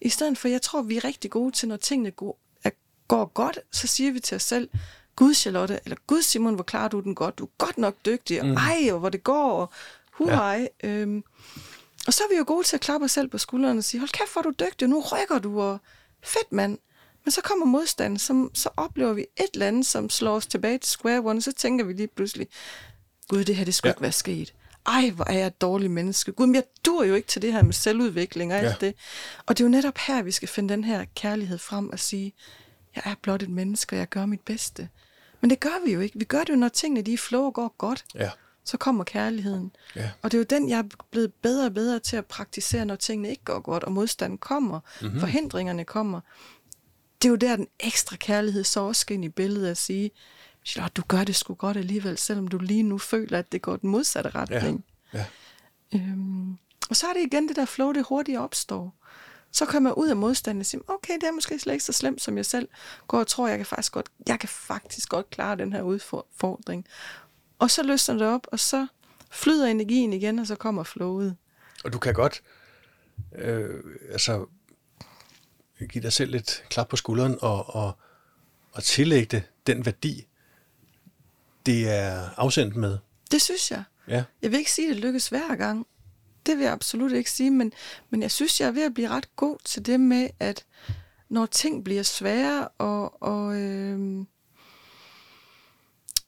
[0.00, 2.70] I stedet for, jeg tror, vi er rigtig gode til, når tingene går, er,
[3.08, 4.68] går godt, så siger vi til os selv,
[5.16, 7.38] Gud Charlotte, eller Gud Simon, hvor klarer du den godt?
[7.38, 8.54] Du er godt nok dygtig, og mm.
[8.54, 9.70] ej, og hvor det går, og
[10.12, 10.68] hurej.
[10.82, 10.88] Ja.
[10.88, 11.24] Øhm,
[12.06, 14.00] og så er vi jo gode til at klappe os selv på skuldrene og sige,
[14.00, 15.78] hold kæft, hvor du dygtig, og nu rykker du, og
[16.22, 16.78] fedt mand.
[17.24, 20.78] Men så kommer modstanden, så, så oplever vi et eller andet, som slår os tilbage
[20.78, 22.48] til square one, og så tænker vi lige pludselig,
[23.28, 23.92] Gud, det her, det skulle Ja.
[23.92, 24.54] ikke være sket.
[24.86, 26.32] Ej, hvor er jeg et dårligt menneske.
[26.32, 28.86] Gud, men jeg dur jo ikke til det her med selvudvikling og alt Ja.
[28.86, 28.94] det.
[29.46, 32.32] Og det er jo netop her, vi skal finde den her kærlighed frem og sige,
[32.96, 34.88] jeg er blot et menneske, og jeg gør mit bedste.
[35.40, 36.18] Men det gør vi jo ikke.
[36.18, 38.04] Vi gør det jo, når tingene de flow og går godt.
[38.14, 38.30] Ja.
[38.64, 39.72] Så kommer kærligheden.
[39.96, 40.10] Ja.
[40.22, 42.96] Og det er jo den, jeg er blevet bedre og bedre til at praktisere, når
[42.96, 45.06] tingene ikke går godt, og modstanden kommer, Mhm.
[45.06, 45.20] mm-hmm.
[45.20, 46.20] forhindringerne kommer.
[47.22, 50.10] Det er jo der, den ekstra kærlighed så også skal ind i billedet at sige,
[50.68, 53.76] Charlotte, du gør det sgu godt alligevel, selvom du lige nu føler, at det går
[53.76, 54.40] den modsatte Ja.
[54.40, 54.84] retning.
[55.14, 55.24] ja.
[55.94, 56.58] Øhm,
[56.90, 58.94] og så er det igen det der flow, det hurtigt opstår.
[59.52, 61.92] Så kommer jeg ud af modstanden og siger, okay, det er måske slet ikke så
[61.92, 62.68] slemt, som jeg selv
[63.06, 66.86] går og tror, jeg kan faktisk godt, jeg kan faktisk godt klare den her udfordring.
[67.58, 68.86] Og så løsner det op, og så
[69.30, 71.36] flyder energien igen, og så kommer flowet.
[71.84, 72.42] Og du kan godt
[73.34, 74.46] øh, altså,
[75.90, 77.92] give dig selv et klap på skulderen og, og,
[78.72, 80.26] og tillægge det den værdi,
[81.68, 82.98] det er afsendt med.
[83.30, 83.82] Det synes jeg.
[84.08, 84.24] Ja.
[84.42, 85.86] Jeg vil ikke sige, at det lykkes hver gang.
[86.46, 87.72] Det vil jeg absolut ikke sige, men,
[88.10, 90.64] men jeg synes, jeg er ved at blive ret god til det med, at
[91.28, 94.24] når ting bliver svære, og, og øh,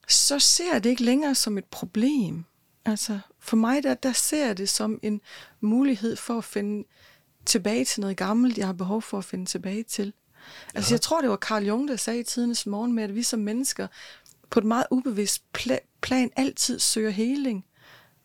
[0.09, 2.44] så ser jeg det ikke længere som et problem.
[2.85, 5.20] Altså, for mig, der, der ser jeg det som en
[5.61, 6.85] mulighed for at finde
[7.46, 10.12] tilbage til noget gammelt, jeg har behov for at finde tilbage til.
[10.74, 13.22] Altså, jeg tror, det var Carl Jung, der sagde i tidens morgen med, at vi
[13.22, 13.87] som mennesker
[14.50, 17.64] på et meget ubevidst pla- plan altid søger heling.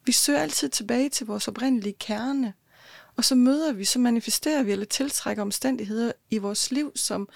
[0.05, 2.53] Vi søger altid tilbage til vores oprindelige kerne.
[3.15, 7.29] Og så møder vi, så manifesterer vi eller tiltrækker omstændigheder i vores liv, som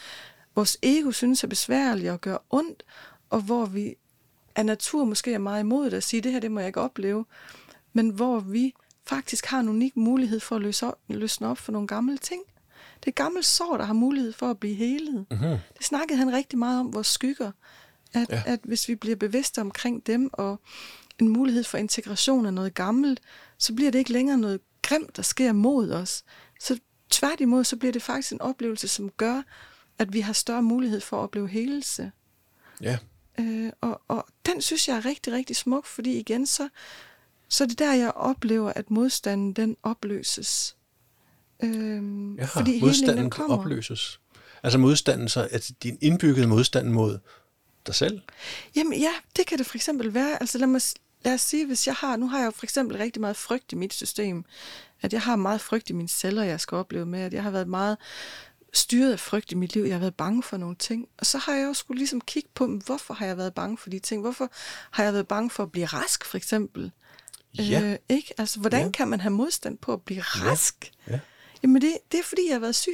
[0.56, 2.84] vores ego synes er besværlige og gør ondt,
[3.30, 3.95] og hvor vi
[4.56, 6.82] af natur måske er meget imod det at sige, det her det må jeg ikke
[6.82, 7.25] opleve,
[7.93, 8.73] men hvor vi
[9.06, 12.41] faktisk har en unik mulighed for at løse op, løsne op for nogle gamle ting.
[13.04, 15.25] Det er gammelt sår, der har mulighed for at blive helet.
[15.32, 15.58] Mm-hmm.
[15.78, 17.52] Det snakkede han rigtig meget om, vores skygger.
[18.13, 18.36] At, Ja.
[18.36, 18.43] ja.
[18.45, 20.60] at hvis vi bliver bevidste omkring dem, og
[21.19, 23.19] en mulighed for integration af noget gammelt,
[23.58, 26.24] så bliver det ikke længere noget grimt, der sker mod os.
[26.60, 29.41] Så tværtimod, så bliver det faktisk en oplevelse, som gør,
[30.00, 32.12] at vi har større mulighed for at opleve helelse.
[32.82, 32.98] Ja.
[33.39, 36.69] Øh, og, og den synes jeg er rigtig, rigtig smuk, fordi igen, så,
[37.50, 40.76] så er det der, jeg oplever, at modstanden, den opløses.
[41.63, 42.00] Øh, Jaha,
[42.45, 43.58] fordi healingen, den modstanden kommer.
[43.58, 44.19] opløses.
[44.63, 47.19] Altså modstanden, så at din indbyggede modstand mod
[47.88, 48.22] dig selv?
[48.76, 50.38] Jamen ja, det kan det for eksempel være.
[50.42, 50.82] Altså lad, mig,
[51.26, 53.72] lad os sige, hvis jeg har, nu har jeg jo for eksempel rigtig meget frygt
[53.72, 54.46] i mit system,
[55.02, 57.52] at jeg har meget frygt i mine celler, jeg skal opleve med, at jeg har
[57.52, 57.98] været meget
[58.74, 61.38] styret af frygt i mit liv, jeg har været bange for nogle ting, og så
[61.38, 64.22] har jeg jo skulle ligesom kigge på, hvorfor har jeg været bange for de ting,
[64.22, 64.50] hvorfor
[64.92, 66.92] har jeg været bange for at blive rask, for eksempel.
[67.58, 67.82] Ja.
[67.84, 68.34] Øh, ikke?
[68.38, 68.86] Altså, hvordan Ja.
[68.86, 68.92] ja.
[68.92, 70.92] kan man have modstand på at blive rask?
[71.08, 71.20] Ja.
[71.63, 72.92] Jamen, det, det er fordi, jeg har været syg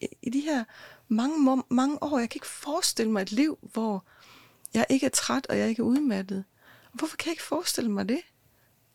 [0.00, 0.64] i, i de her
[1.08, 2.18] mange, mange år.
[2.18, 4.04] Jeg kan ikke forestille mig et liv, hvor
[4.74, 6.44] jeg ikke er træt, og jeg ikke er udmattet.
[6.84, 8.20] Og hvorfor kan jeg ikke forestille mig det?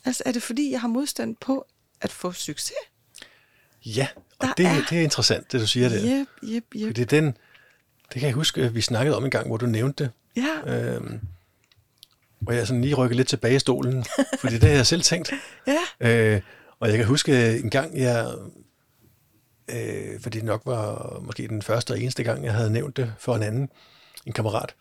[0.05, 1.65] Altså, er det fordi, jeg har modstand på
[2.01, 2.73] at få succes?
[3.85, 4.07] Ja,
[4.39, 6.17] og Der det, er- det er interessant, det du siger der.
[6.17, 6.87] Jep, jep, jep.
[6.87, 7.25] Fordi den,
[8.13, 10.11] det kan jeg huske, at vi snakkede om en gang, hvor du nævnte det.
[10.35, 11.19] Ja, Øhm,
[12.47, 14.05] og jeg sådan lige rykker lidt tilbage i stolen,
[14.41, 15.33] fordi det har jeg selv tænkt.
[15.67, 15.77] ja,
[16.35, 16.41] Øh,
[16.79, 18.33] og jeg kan huske en gang, jeg,
[19.69, 23.13] øh, fordi det nok var måske den første og eneste gang, jeg havde nævnt det
[23.19, 23.69] for en anden,
[24.25, 24.75] en kammerat,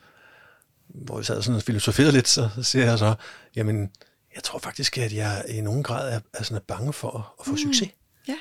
[0.94, 3.14] hvor jeg sad sådan og filosoferede lidt, så, siger jeg så,
[3.56, 3.90] jamen,
[4.34, 7.52] jeg tror faktisk, at jeg i nogen grad er, er sådan bange for at, få
[7.52, 7.58] mm.
[7.58, 7.88] succes.
[8.28, 8.36] ja.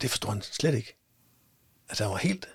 [0.00, 0.96] Det forstår han slet ikke.
[1.88, 2.48] Altså, han var helt...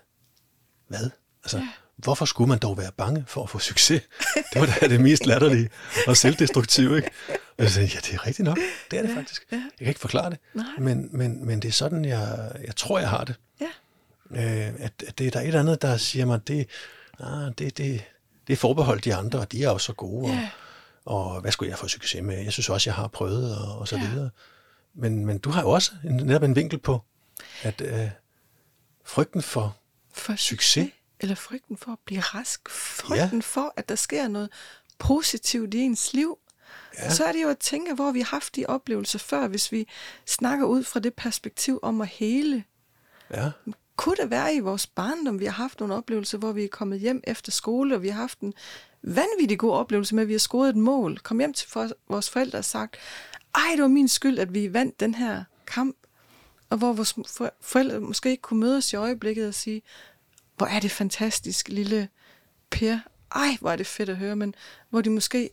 [0.88, 1.10] Hvad?
[1.44, 1.68] Altså, ja.
[1.96, 4.02] Hvorfor skulle man dog være bange for at få succes?
[4.52, 5.70] Det var da det mest latterlige
[6.06, 7.10] og selvdestruktive, ikke?
[7.58, 8.58] Og jeg sagde, ja, det er rigtigt nok.
[8.90, 9.46] Det er det Ja, faktisk.
[9.52, 9.56] ja.
[9.56, 10.38] Jeg kan ikke forklare det.
[10.54, 10.66] Nej.
[10.78, 13.34] Men, men, men det er sådan, jeg, jeg tror, jeg har det.
[13.60, 13.66] Ja,
[14.30, 16.68] Øh, at, at det, der er et eller andet, der siger mig, det,
[17.20, 18.04] ah, det, det,
[18.46, 20.32] det er forbeholdt de andre, og de er også så gode.
[20.32, 20.50] Ja.
[21.04, 22.38] Og, og hvad skulle jeg få succes med?
[22.44, 24.10] Jeg synes også, jeg har prøvet, og, og så Ja.
[24.10, 24.30] videre.
[24.94, 27.02] Men, men du har jo også en, netop en vinkel på,
[27.62, 28.10] at øh,
[29.04, 29.76] frygten for
[30.12, 30.90] for Succes?
[31.20, 32.68] Eller frygten for at blive rask.
[32.70, 33.44] Frygten ja.
[33.44, 34.48] for, at der sker noget
[34.98, 36.38] positivt i ens liv.
[36.98, 37.10] Ja.
[37.10, 39.88] Så er det jo at tænke, hvor vi har haft de oplevelser før, hvis vi
[40.26, 42.64] snakker ud fra det perspektiv om at hele.
[43.34, 43.50] Ja,
[44.00, 47.00] kunne det være i vores barndom, vi har haft nogle oplevelser, hvor vi er kommet
[47.00, 48.54] hjem efter skole, og vi har haft en
[49.02, 51.18] vanvittig god oplevelse med, at vi har scoret et mål.
[51.18, 52.96] Kom hjem til for, vores forældre og sagt,
[53.54, 55.96] ej, det var min skyld, at vi vandt den her kamp.
[56.70, 57.14] Og hvor vores
[57.60, 59.82] forældre måske ikke kunne mødes i øjeblikket og sige,
[60.56, 62.08] hvor er det fantastisk, lille
[62.70, 62.98] Per.
[63.34, 64.54] Ej, hvor er det fedt at høre, men
[64.90, 65.50] hvor de måske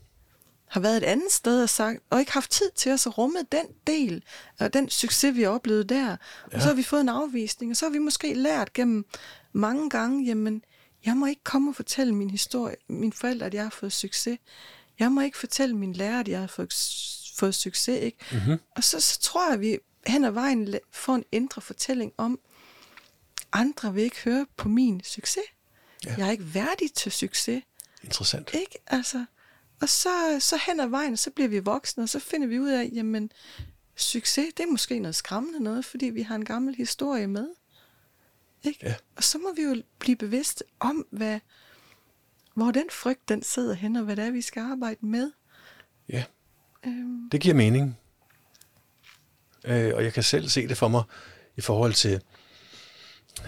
[0.68, 3.40] har været et andet sted og sagt, og ikke haft tid til os at rumme
[3.52, 4.24] den del
[4.60, 6.12] af den succes, vi har oplevet der.
[6.12, 6.18] Og
[6.54, 6.60] Ja.
[6.60, 9.06] så har vi fået en afvisning, og så har vi måske lært gennem
[9.54, 10.64] mange gange, jamen,
[11.06, 14.38] jeg må ikke komme og fortælle min historie, mine forældre, at jeg har fået succes.
[15.00, 16.74] Jeg må ikke fortælle min lærer, at jeg har fået,
[17.38, 18.00] fået succes.
[18.02, 18.18] Ikke?
[18.32, 18.58] Mm-hmm.
[18.76, 19.78] Og så, så tror jeg, at vi
[20.08, 22.40] hen ad vejen får en indre fortælling om,
[23.54, 25.44] andre vil ikke høre på min succes.
[26.06, 26.16] Ja.
[26.18, 27.64] Jeg er ikke værdig til succes.
[28.04, 28.50] interessant.
[28.54, 28.78] Ikke?
[28.88, 29.26] Altså,
[29.82, 32.70] og så, så hen ad vejen, så bliver vi voksne, og så finder vi ud
[32.70, 33.32] af, jamen,
[33.96, 37.48] succes, det er måske noget skræmmende noget, fordi vi har en gammel historie med.
[38.64, 38.80] Ikke?
[38.86, 38.96] Ja.
[39.16, 41.40] Og så må vi jo blive bevidste om, hvad,
[42.54, 45.32] hvor den frygt, den sidder hen, og hvad det er, vi skal arbejde med.
[46.10, 46.24] Ja,
[46.86, 47.98] Øhm, det giver mening.
[49.64, 51.04] Øh, og jeg kan selv se det for mig
[51.56, 52.22] i forhold til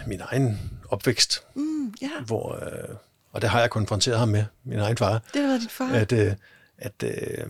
[0.08, 2.96] min egen opvækst, mm, ja, hvor, øh,
[3.32, 5.90] og det har jeg konfronteret ham med, min egen far, det været din far.
[5.94, 6.34] at, øh,
[6.78, 7.46] at, øh,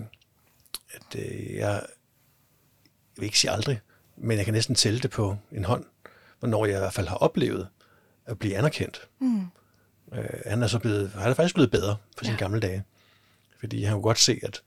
[0.92, 1.82] at øh, jeg, jeg
[3.16, 3.82] vil ikke sige aldrig,
[4.18, 5.86] men jeg kan næsten tælle det på en hånd,
[6.40, 7.68] hvornår jeg i hvert fald har oplevet
[8.26, 9.08] at blive anerkendt.
[9.20, 9.42] Mm.
[10.14, 12.40] Øh, han er så blevet, han er faktisk blevet bedre for sine Ja.
[12.40, 12.84] gamle dage,
[13.60, 14.62] fordi han kunne godt se, at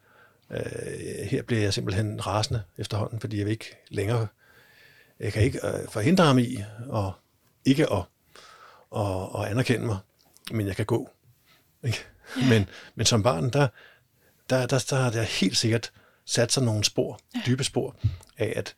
[0.51, 4.27] øh, her bliver jeg simpelthen rasende efterhånden, fordi jeg vil ikke længere,
[5.21, 7.13] jeg kan ikke øh, forhindre ham i og
[7.65, 8.03] ikke at,
[8.97, 9.99] at, at anerkende mig,
[10.51, 11.11] men jeg kan gå.
[11.85, 11.99] Ikke?
[12.49, 13.69] Men, men som barn, der,
[14.51, 15.93] der, der, der har der helt sikkert
[16.25, 17.97] sat sig nogle spor, dybe spor,
[18.39, 18.75] af at,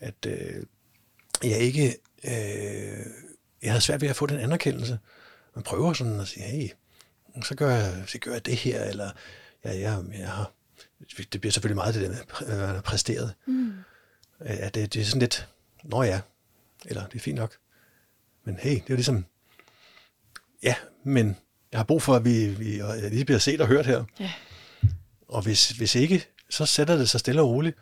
[0.00, 0.66] at øh,
[1.42, 3.06] jeg ikke, øh,
[3.62, 4.98] jeg havde svært ved at få den anerkendelse.
[5.54, 6.68] Man prøver sådan at sige, hey,
[7.42, 9.10] så gør jeg, så gør jeg det her, eller
[9.64, 10.52] ja, jeg, jeg har,
[11.32, 13.34] det bliver selvfølgelig meget det der med, hvad man har præsteret.
[13.46, 13.72] Mm.
[14.40, 15.48] At det, det er sådan lidt,
[15.84, 16.20] nå ja,
[16.84, 17.56] eller det er fint nok.
[18.44, 19.26] Men hey, det er jo ligesom,
[20.62, 21.36] ja, men
[21.72, 24.04] jeg har brug for, at vi, vi lige bliver set og hørt her.
[24.20, 24.32] Ja.
[25.28, 27.76] Og hvis, hvis ikke, så sætter det sig stille og roligt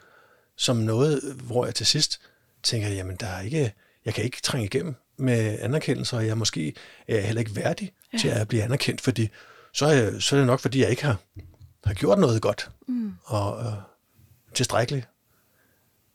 [0.57, 2.21] som noget, hvor jeg til sidst
[2.62, 3.73] tænker, jamen der er ikke,
[4.05, 6.75] jeg kan ikke trænge igennem med anerkendelse, og jeg måske
[7.09, 8.19] er jeg heller ikke værdig ja.
[8.19, 9.29] til at blive anerkendt, fordi
[9.73, 11.16] så er, jeg, så er det nok, fordi jeg ikke har,
[11.85, 13.14] har gjort noget godt mm.
[13.25, 13.73] og øh,
[14.55, 15.09] tilstrækkeligt.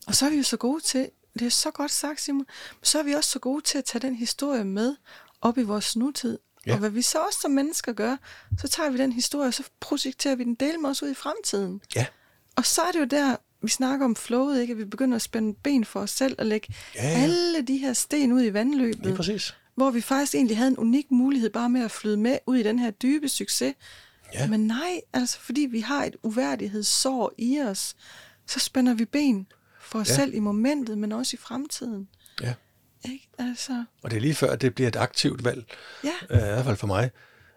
[0.08, 2.46] Og så er vi jo så gode til, det er så godt sagt, Simon,
[2.84, 4.96] så er vi også så gode til at tage den historie med
[5.42, 6.40] op i vores nutid.
[6.66, 6.74] Ja.
[6.74, 8.16] Og hvad vi så også som mennesker gør,
[8.58, 11.14] så tager vi den historie, og så projekterer vi den del med os ud i
[11.14, 11.82] fremtiden.
[11.96, 12.06] Ja.
[12.56, 14.72] Og så er det jo der, vi snakker om flowet, ikke?
[14.72, 17.24] at vi begynder at spænde ben for os selv og lægge ja, ja.
[17.24, 19.12] alle de her sten ud i vandløbet.
[19.12, 19.56] Er præcis.
[19.76, 22.64] Hvor vi faktisk egentlig havde en unik mulighed bare med at flyde med ud i
[22.64, 23.74] den her dybe succes.
[24.34, 24.48] Ja.
[24.48, 27.96] Men nej, altså fordi vi har et uværdighedssår i os,
[28.48, 29.48] så spænder vi ben
[29.82, 30.16] for os ja.
[30.16, 32.08] selv i momentet, men også i fremtiden.
[33.12, 33.28] Ikke?
[33.38, 33.86] Altså.
[34.04, 35.66] Og det er lige før, at det bliver et aktivt valg,
[36.04, 36.14] ja.
[36.30, 37.12] øh, i hvert fald for mig,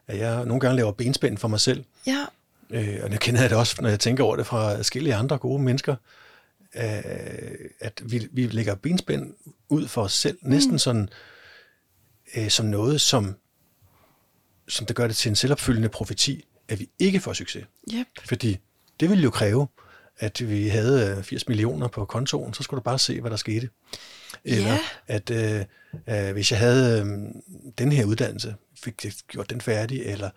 [0.07, 1.85] at jeg nogle gange laver benspænd for mig selv.
[2.07, 2.27] Ja.
[2.71, 5.63] Øh, og jeg kender det også, når jeg tænker over det fra forskellige andre gode
[5.63, 5.97] mennesker,
[6.75, 6.83] øh,
[7.81, 9.35] at vi, vi lægger benspænd
[9.69, 10.51] ud for os selv, mm.
[10.51, 11.09] næsten sådan
[12.37, 13.35] øh, som noget, som,
[14.69, 17.67] som det gør det til en selvopfyldende profeti, at vi ikke får succes.
[17.95, 18.07] Yep.
[18.25, 18.59] Fordi
[19.01, 19.69] det ville jo kræve,
[20.19, 23.37] at vi havde 80 øh, millioner på kontoen, så skulle du bare se, hvad der
[23.37, 23.69] skete.
[24.45, 24.79] Eller Ja.
[25.07, 25.65] at øh,
[26.09, 27.07] øh, hvis jeg havde øh,
[27.79, 30.31] den her uddannelse, fik jeg gjort den færdig, eller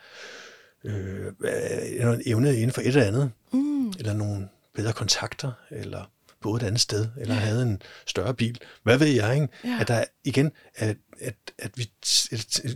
[0.83, 3.89] øh, øh, evne inden for et eller andet, Mm.
[3.89, 6.11] eller nogle bedre kontakter, eller
[6.41, 8.59] boede et andet sted, eller havde en større bil.
[8.83, 9.47] Hvad ved jeg, ikke?
[9.63, 9.77] Ja.
[9.81, 11.89] At der igen, at, at, at vi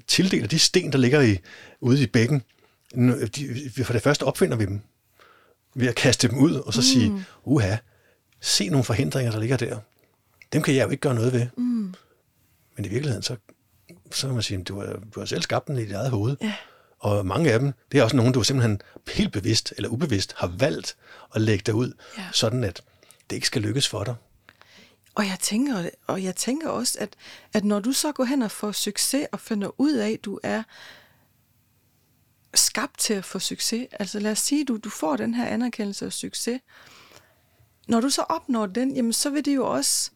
[0.07, 1.37] tildeler de sten, der ligger i,
[1.81, 2.41] ude i bækken,
[3.35, 4.81] de, for det første opfinder vi dem,
[5.75, 6.83] ved at kaste dem ud, og så mm.
[6.83, 7.75] sige, uha,
[8.41, 9.79] se nogle forhindringer, der ligger der.
[10.53, 11.47] Dem kan jeg jo ikke gøre noget ved.
[11.57, 11.93] Mm.
[12.75, 13.35] Men i virkeligheden, så,
[14.11, 16.37] så kan man sige, du har, du har selv skabt den i dit eget hoved.
[16.41, 16.53] Ja.
[16.99, 18.81] Og mange af dem, det er også nogen, du simpelthen
[19.13, 20.97] helt bevidst eller ubevidst har valgt
[21.35, 22.27] at lægge dig ud, Ja.
[22.33, 22.81] sådan at
[23.29, 24.15] det ikke skal lykkes for dig.
[25.15, 27.09] Og jeg tænker, og jeg tænker også, at,
[27.53, 30.39] at når du så går hen og får succes og finder ud af, at du
[30.43, 30.63] er
[32.53, 36.05] skabt til at få succes, altså lad os sige, du, du får den her anerkendelse
[36.05, 36.59] og succes,
[37.87, 40.11] når du så opnår den, jamen så vil det jo også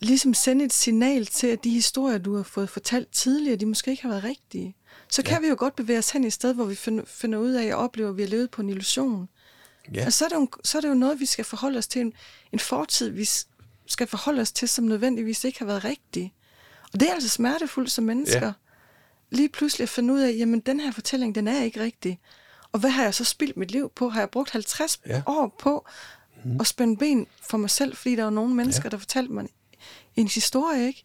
[0.00, 3.90] ligesom sende et signal til, at de historier, du har fået fortalt tidligere, de måske
[3.90, 4.76] ikke har været rigtige.
[5.10, 5.40] Så kan Ja.
[5.40, 6.74] vi jo godt bevæge os hen i et sted, hvor vi
[7.06, 9.28] finder, ud af at opleve, at vi har levet på en illusion.
[9.94, 11.86] Ja, Og så er, det jo, så er det jo noget, vi skal forholde os
[11.86, 12.00] til.
[12.00, 12.12] En,
[12.52, 13.28] en fortid, vi
[13.86, 16.34] skal forholde os til, som nødvendigvis ikke har været rigtig.
[16.92, 18.46] Og det er altså smertefuldt som mennesker.
[18.46, 18.52] Ja.
[19.30, 22.20] Lige pludselig at finde ud af, jamen den her fortælling, den er ikke rigtig.
[22.72, 24.08] Og hvad har jeg så spildt mit liv på?
[24.08, 25.22] Har jeg brugt 50 Ja.
[25.26, 25.86] år på
[26.60, 28.88] at spænde ben for mig selv, fordi der var nogle mennesker, ja.
[28.88, 29.46] der fortalte mig
[30.20, 31.04] en historie, ikke?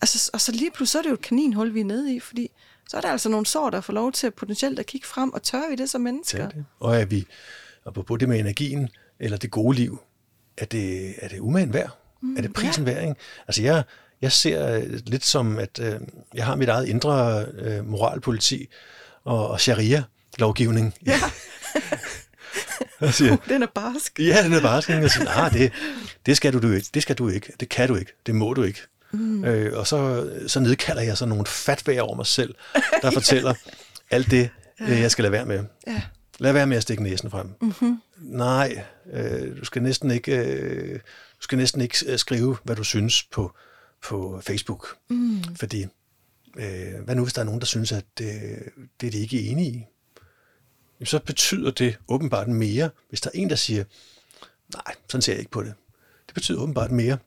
[0.00, 2.20] Altså, og så lige pludselig så er det jo et kaninhul, vi er nede i,
[2.20, 2.50] fordi
[2.88, 5.42] så er der altså nogle sår, der får lov til potentielt at kigge frem, og
[5.42, 6.38] tør vi det som mennesker?
[6.38, 6.64] det er det.
[6.80, 7.26] Og er vi,
[7.86, 8.88] apropos det med energien,
[9.20, 10.00] eller det gode liv,
[10.58, 11.98] er det, er det umagen værd?
[12.22, 12.92] Mm, er det prisen ja.
[12.92, 13.02] værd?
[13.02, 13.20] Ikke?
[13.48, 13.82] Altså jeg,
[14.22, 16.00] jeg ser øh, lidt som, at øh,
[16.34, 18.68] jeg har mit eget indre øh, moralpoliti
[19.24, 20.94] og, og sharia-lovgivning.
[21.06, 21.20] Ja.
[23.00, 24.20] Jeg siger, Den er barsk.
[24.20, 25.72] Ja, den er bare sådan, at sige, nej, det,
[26.26, 28.54] det skal du, du ikke, det skal du ikke, det kan du ikke, det må
[28.54, 28.80] du ikke.
[29.12, 29.44] Mm.
[29.44, 32.54] Øh, og så, så nedkalder jeg så nogle fatvæger over mig selv,
[33.02, 33.54] der fortæller
[34.10, 35.64] alt det, øh, jeg skal lade være med.
[35.86, 36.02] Ja.
[36.38, 37.54] Lad være med at stikke næsen frem.
[37.60, 37.98] Mm-hmm.
[38.18, 40.94] Nej, øh, du skal næsten ikke, øh,
[41.38, 43.52] du skal næsten ikke øh, skrive, hvad du synes på,
[44.02, 44.96] på Facebook.
[45.10, 45.42] Mm.
[45.56, 45.86] Fordi,
[46.56, 48.58] øh, hvad nu hvis der er nogen, der synes, at det,
[49.00, 49.84] det er de ikke enige i?
[51.04, 53.84] Så betyder det åbenbart mere, hvis der er en, der siger,
[54.74, 55.74] nej, sådan ser jeg ikke på det.
[56.26, 57.18] Det betyder åbenbart mere,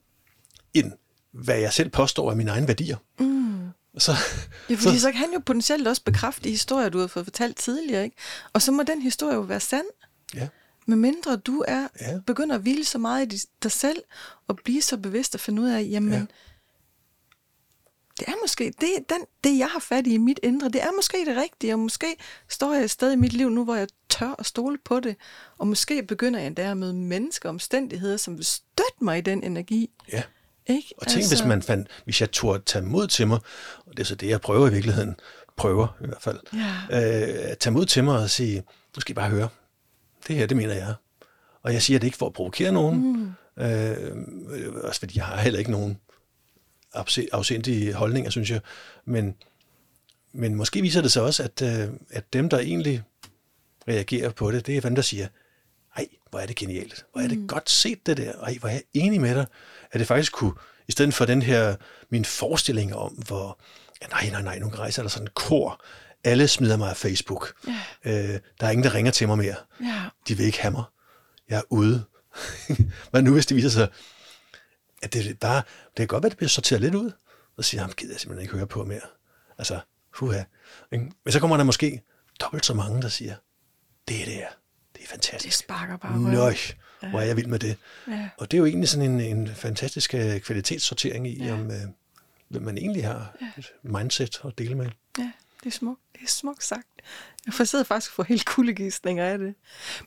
[0.74, 0.92] end
[1.32, 2.98] hvad jeg selv påstår af mine egne værdier.
[3.20, 3.70] Mm.
[3.98, 4.12] Så,
[4.70, 8.04] Ja, fordi så kan han jo potentielt også bekræfte historier, du har fået fortalt tidligere,
[8.04, 8.16] ikke?
[8.54, 9.86] Og så må den historie jo være sand,
[10.36, 10.48] ja,
[10.86, 12.20] med mindre du er Ja.
[12.28, 13.98] begynder at hvile så meget i dig- dig selv,
[14.48, 16.26] og blive så bevidst og finde ud af, jamen, Ja.
[18.22, 20.92] Det er måske, det, den, det jeg har fat i i mit indre, det er
[20.96, 22.16] måske det rigtige, og måske
[22.50, 25.16] står jeg et sted i mit liv nu, hvor jeg tør at stole på det,
[25.58, 29.22] og måske begynder jeg endda at møde mennesker og omstændigheder, som vil støtte mig i
[29.22, 29.90] den energi.
[30.14, 30.24] Ja.
[30.68, 30.94] Ikke?
[30.98, 33.40] Og tænk, altså, hvis man fandt, hvis jeg turde tage mod til mig,
[33.86, 35.16] og det er så det, jeg prøver i virkeligheden,
[35.58, 37.38] prøver i hvert fald, Ja.
[37.44, 38.64] øh, at tage mod til mig og sige,
[38.96, 39.48] nu skal I bare høre,
[40.28, 40.94] det her, det mener jeg.
[41.64, 42.98] Og jeg siger det ikke for at provokere nogen,
[43.58, 43.64] mm.
[43.64, 44.16] øh,
[44.84, 45.98] også fordi jeg har heller ikke nogen
[47.34, 48.60] afsindige holdninger, synes jeg,
[49.06, 49.36] men,
[50.34, 53.04] men måske viser det sig også, at, øh, at dem, der egentlig
[53.88, 55.28] reagerer på det, det er dem, der siger,
[55.98, 57.48] ej, hvor er det genialt, hvor er det mm.
[57.48, 59.46] godt set det der, ej, hvor er jeg enig med dig,
[59.92, 60.54] at det faktisk kunne,
[60.88, 61.76] i stedet for den her,
[62.10, 63.60] min forestilling om, hvor,
[64.02, 65.84] ja, nej, nej, nej, nu rejser der sådan en kor,
[66.24, 67.80] alle smider mig af Facebook, Ja.
[68.34, 70.04] øh, der er ingen, der ringer til mig mere, Ja.
[70.28, 70.84] de vil ikke have mig,
[71.50, 72.04] jeg er ude.
[73.12, 73.88] Hvad nu, hvis det viser sig,
[75.02, 77.12] at det er bare, det kan godt være, at det bliver sorteret lidt ud,
[77.58, 79.02] og siger, ham gider jeg simpelthen ikke høre på mere.
[79.58, 79.80] Altså,
[80.14, 80.44] huha.
[80.92, 82.02] Men så kommer der måske
[82.42, 83.36] dobbelt så mange, der siger,
[84.08, 84.48] det er det her.
[84.96, 85.46] Det er fantastisk.
[85.46, 86.20] Det sparker bare.
[86.20, 86.56] Nøj,
[87.10, 87.78] hvor er jeg vild med det.
[88.08, 88.30] Ja.
[88.38, 91.54] Og det er jo egentlig sådan en, en fantastisk øh, kvalitetssortering i, Ja.
[91.54, 91.78] om øh,
[92.48, 94.90] hvem man egentlig har et mindset at dele med.
[95.18, 95.32] Ja,
[95.64, 96.02] det er smukt.
[96.14, 96.88] Det er smukt sagt.
[97.46, 99.56] Jeg får sidder faktisk for helt kuldegistninger af det.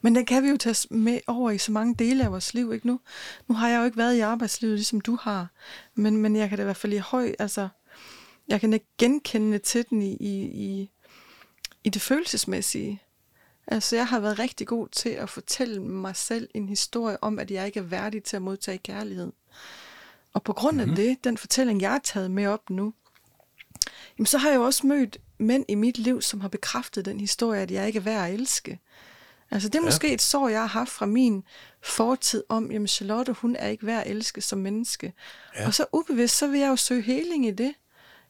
[0.02, 2.72] Men den kan vi jo tage med over i så mange dele af vores liv,
[2.72, 3.00] ikke nu?
[3.48, 5.48] Nu har jeg jo ikke været i arbejdslivet, ligesom du har.
[5.94, 7.68] Men, men jeg kan da i hvert fald i høj, altså,
[8.48, 10.90] jeg kan ikke genkende til den i, i, i,
[11.84, 13.02] i det følelsesmæssige.
[13.66, 17.50] Altså, jeg har været rigtig god til at fortælle mig selv en historie om, at
[17.50, 19.32] jeg ikke er værdig til at modtage kærlighed.
[20.32, 20.96] Og på grund af mm-hmm.
[20.96, 22.94] det, den fortælling, jeg har taget med op nu,
[24.18, 27.20] jamen, så har jeg jo også mødt mænd i mit liv, som har bekræftet den
[27.20, 28.80] historie, at jeg ikke er værd at elske.
[29.50, 29.86] Altså det er ja.
[29.86, 31.44] måske et sår, jeg har haft fra min
[31.82, 35.12] fortid om, jamen Charlotte, hun er ikke værd at elske som menneske.
[35.56, 35.66] Ja.
[35.66, 37.74] Og så ubevidst, så vil jeg jo søge heling i det.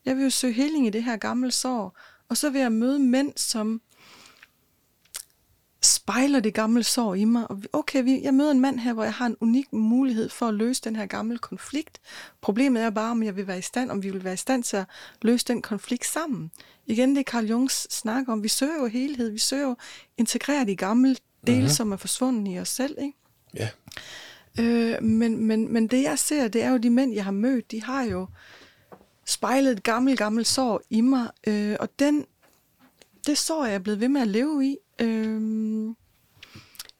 [0.04, 1.98] Jeg vil jo søge heling i det her gamle sår.
[2.28, 3.80] Og så vil jeg møde mænd, som
[6.04, 7.50] spejler det gamle sår i mig.
[7.50, 10.54] Og okay, jeg møder en mand her, hvor jeg har en unik mulighed for at
[10.54, 12.00] løse den her gamle konflikt.
[12.40, 14.62] Problemet er bare, om jeg vil være i stand, om vi vil være i stand
[14.62, 14.84] til at
[15.22, 16.50] løse den konflikt sammen.
[16.86, 18.42] Igen, det Carl Jungs snakker om.
[18.42, 19.76] Vi søger jo helhed, vi søger jo
[20.18, 21.68] integrere de gamle dele, mm-hmm.
[21.68, 22.96] som er forsvundet i os selv.
[23.00, 23.18] Ikke?
[23.54, 23.68] Ja.
[24.60, 27.70] Øh, men, men, men det jeg ser, det er jo de mænd, jeg har mødt,
[27.70, 28.26] de har jo
[29.26, 32.26] spejlet et gammelt, gammelt sår i mig, øh, og den,
[33.26, 34.76] det sår jeg er blevet ved med at leve i.
[35.00, 35.40] Øh,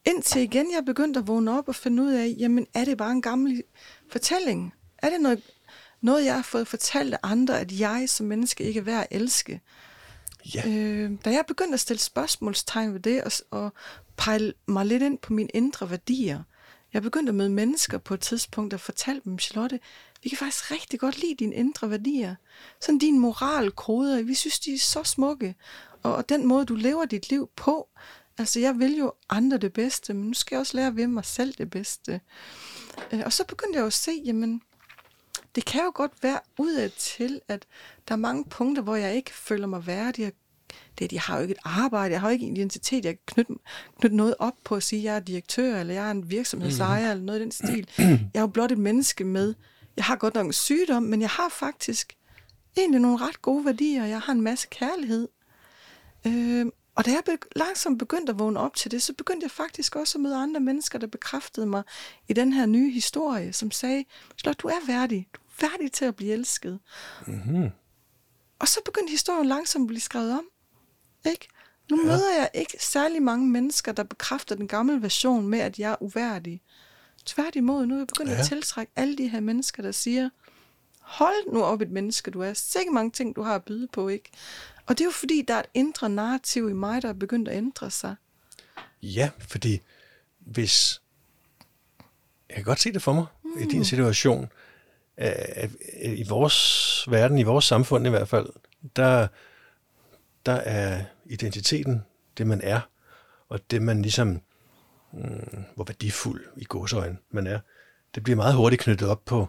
[0.06, 3.12] indtil igen jeg begyndte at vågne op og finde ud af, jamen er det bare
[3.12, 3.62] en gammel
[4.10, 4.74] fortælling?
[4.98, 5.42] Er det noget,
[6.00, 9.16] noget jeg har fået fortalt af andre, at jeg som menneske ikke er værd at
[9.20, 9.60] elske?
[10.54, 10.68] Ja.
[10.68, 13.72] Øh, da jeg begyndte at stille spørgsmålstegn ved det, og, og
[14.16, 16.42] pejle mig lidt ind på mine indre værdier,
[16.92, 19.80] jeg begyndte at møde mennesker på et tidspunkt, der fortalte dem, Charlotte,
[20.22, 22.34] vi kan faktisk rigtig godt lide dine indre værdier.
[22.80, 25.54] Sådan din moralkoder, vi synes, de er så smukke.
[26.04, 27.88] Og, den måde, du lever dit liv på,
[28.38, 31.24] altså jeg vil jo andre det bedste, men nu skal jeg også lære ved mig
[31.24, 32.20] selv det bedste.
[33.12, 34.62] Øh, og så begyndte jeg jo at se, jamen,
[35.54, 37.66] det kan jo godt være udad til, at
[38.08, 40.32] der er mange punkter, hvor jeg ikke føler mig værdig.
[40.98, 43.22] Det, jeg har jo ikke et arbejde, jeg har jo ikke en identitet, jeg kan
[43.26, 43.54] knytte,
[44.00, 47.04] knytte noget op på at sige, at jeg er direktør, eller jeg er en virksomhedsejer,
[47.04, 47.10] mm.
[47.10, 47.88] eller noget i den stil.
[47.98, 49.54] Jeg er jo blot et menneske med,
[49.96, 52.12] jeg har godt nok en sygdom, men jeg har faktisk
[52.76, 55.28] egentlig nogle ret gode værdier, jeg har en masse kærlighed.
[56.26, 59.50] Øh, og da jeg be- langsomt begyndte at vågne op til det, så begyndte jeg
[59.50, 61.82] faktisk også at møde andre mennesker, der bekræftede mig
[62.28, 64.04] i den her nye historie, som sagde,
[64.36, 65.28] Slot, du er værdig.
[65.34, 66.78] Du er værdig til at blive elsket.
[67.26, 67.70] Mm-hmm.
[68.58, 70.44] Og så begyndte historien langsomt at blive skrevet om.
[71.26, 71.48] Ikke?
[71.90, 72.06] Nu ja.
[72.06, 76.02] møder jeg ikke særlig mange mennesker, der bekræfter den gamle version med, at jeg er
[76.02, 76.62] uværdig.
[77.26, 78.38] Tværtimod, nu er jeg begyndt ja.
[78.38, 80.30] at tiltrække alle de her mennesker, der siger,
[81.00, 82.52] hold nu op et menneske, du er.
[82.54, 84.30] Sikke mange ting, du har at byde på, ikke?
[84.86, 87.48] Og det er jo fordi, der er et indre narrativ i mig, der er begyndt
[87.48, 88.14] at ændre sig.
[89.02, 89.80] Ja, fordi
[90.38, 91.00] hvis...
[92.48, 93.62] Jeg kan godt se det for mig mm.
[93.62, 94.48] i din situation.
[95.16, 95.70] At,
[96.02, 98.46] I vores verden, i vores samfund i hvert fald,
[98.96, 99.28] der,
[100.46, 102.02] der er identiteten
[102.38, 102.80] det, man er,
[103.48, 104.40] og det, man ligesom,
[105.12, 107.60] mm, hvor værdifuld i godsøjne man er,
[108.14, 109.48] det bliver meget hurtigt knyttet op på,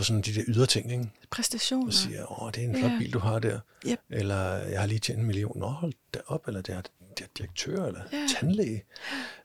[0.00, 1.10] på sådan de der ydre ting, ikke?
[1.30, 1.86] Præstationer.
[1.86, 2.98] Og siger, åh, det er en flot ja.
[2.98, 3.60] bil, du har der.
[3.86, 3.98] Yep.
[4.10, 5.58] Eller, jeg har lige tjent en million.
[5.58, 6.48] Nå, hold da op.
[6.48, 6.80] Eller, det er,
[7.18, 8.26] det er direktør, eller ja.
[8.40, 8.84] tandlæge.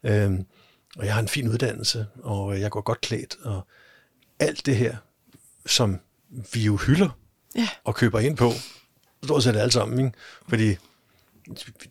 [0.03, 0.45] Øhm,
[0.97, 3.38] og jeg har en fin uddannelse, og jeg går godt klædt.
[3.43, 3.68] Og
[4.39, 4.95] alt det her,
[5.66, 5.99] som
[6.53, 7.10] vi jo hylder
[7.56, 7.70] ja.
[7.84, 8.51] og køber ind på,
[9.24, 10.18] stort set alt sammen, ikke?
[10.47, 10.78] Fordi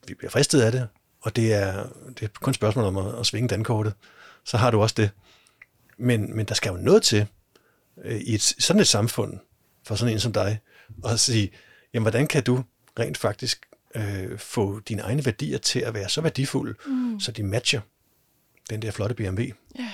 [0.09, 0.89] vi bliver fristet af det,
[1.21, 3.95] og det er, det er kun et spørgsmål om at, at svinge dankortet.
[4.45, 5.11] Så har du også det.
[5.97, 7.27] Men, men der skal jo noget til,
[8.05, 9.39] øh, i et, sådan et samfund,
[9.85, 10.61] for sådan en som dig,
[11.03, 11.51] og sige,
[11.95, 12.65] jamen hvordan kan du
[12.99, 17.21] rent faktisk øh, få dine egne værdier til at være så værdifulde, mm.
[17.21, 17.81] så de matcher
[18.71, 19.43] den der flotte BMW
[19.79, 19.93] ja.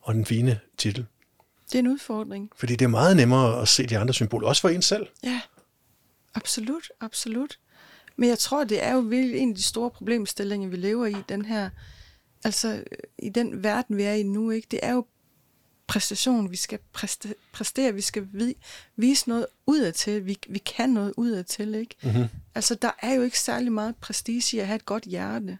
[0.00, 1.06] og den fine titel.
[1.66, 2.50] Det er en udfordring.
[2.56, 5.06] Fordi det er meget nemmere at se de andre symboler, også for en selv.
[5.22, 5.40] Ja,
[6.34, 7.58] absolut, absolut.
[8.16, 11.16] Men jeg tror, det er jo virkelig en af de store problemstillinger, vi lever i,
[11.28, 11.70] den her,
[12.44, 12.84] altså
[13.18, 14.68] i den verden, vi er i nu, ikke?
[14.70, 15.06] Det er jo
[15.88, 16.78] præstation, vi skal
[17.52, 18.28] præstere, vi skal
[18.96, 21.94] vise noget udad til, vi, vi kan noget udad til, ikke?
[22.02, 22.24] Mm-hmm.
[22.54, 25.58] Altså, der er jo ikke særlig meget prestige i at have et godt hjerte.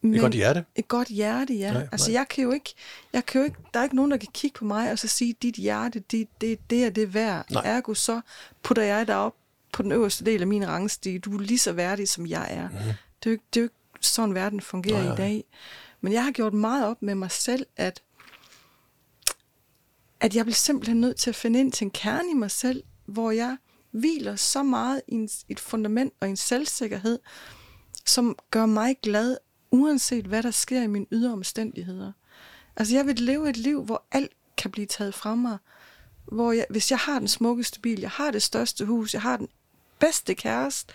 [0.00, 0.64] Men et godt hjerte?
[0.76, 1.72] Et godt hjerte, ja.
[1.72, 2.18] Nej, altså, nej.
[2.18, 2.74] jeg kan jo ikke,
[3.12, 5.08] jeg kan jo ikke, der er ikke nogen, der kan kigge på mig og så
[5.08, 7.50] sige, dit hjerte, det, det, det er det værd.
[7.50, 7.62] Nej.
[7.64, 8.20] Ergo, så
[8.62, 9.34] putter jeg dig op
[9.72, 11.18] på den øverste del af min rangstige.
[11.18, 12.68] Du er lige så værdig, som jeg er.
[12.68, 12.92] Mm-hmm.
[13.22, 15.12] Det, er jo, det er jo ikke sådan, verden fungerer nej.
[15.12, 15.44] i dag.
[16.00, 18.02] Men jeg har gjort meget op med mig selv, at
[20.24, 22.82] at jeg bliver simpelthen nødt til at finde ind til en kerne i mig selv,
[23.06, 23.56] hvor jeg
[23.90, 27.18] hviler så meget i en, et fundament og en selvsikkerhed,
[28.06, 29.36] som gør mig glad,
[29.70, 32.12] uanset hvad der sker i mine ydre omstændigheder.
[32.76, 35.58] Altså jeg vil leve et liv, hvor alt kan blive taget fra mig.
[36.32, 39.36] Hvor jeg, hvis jeg har den smukkeste bil, jeg har det største hus, jeg har
[39.36, 39.48] den
[39.98, 40.94] bedste kæreste,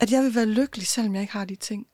[0.00, 1.86] at jeg vil være lykkelig, selvom jeg ikke har de ting.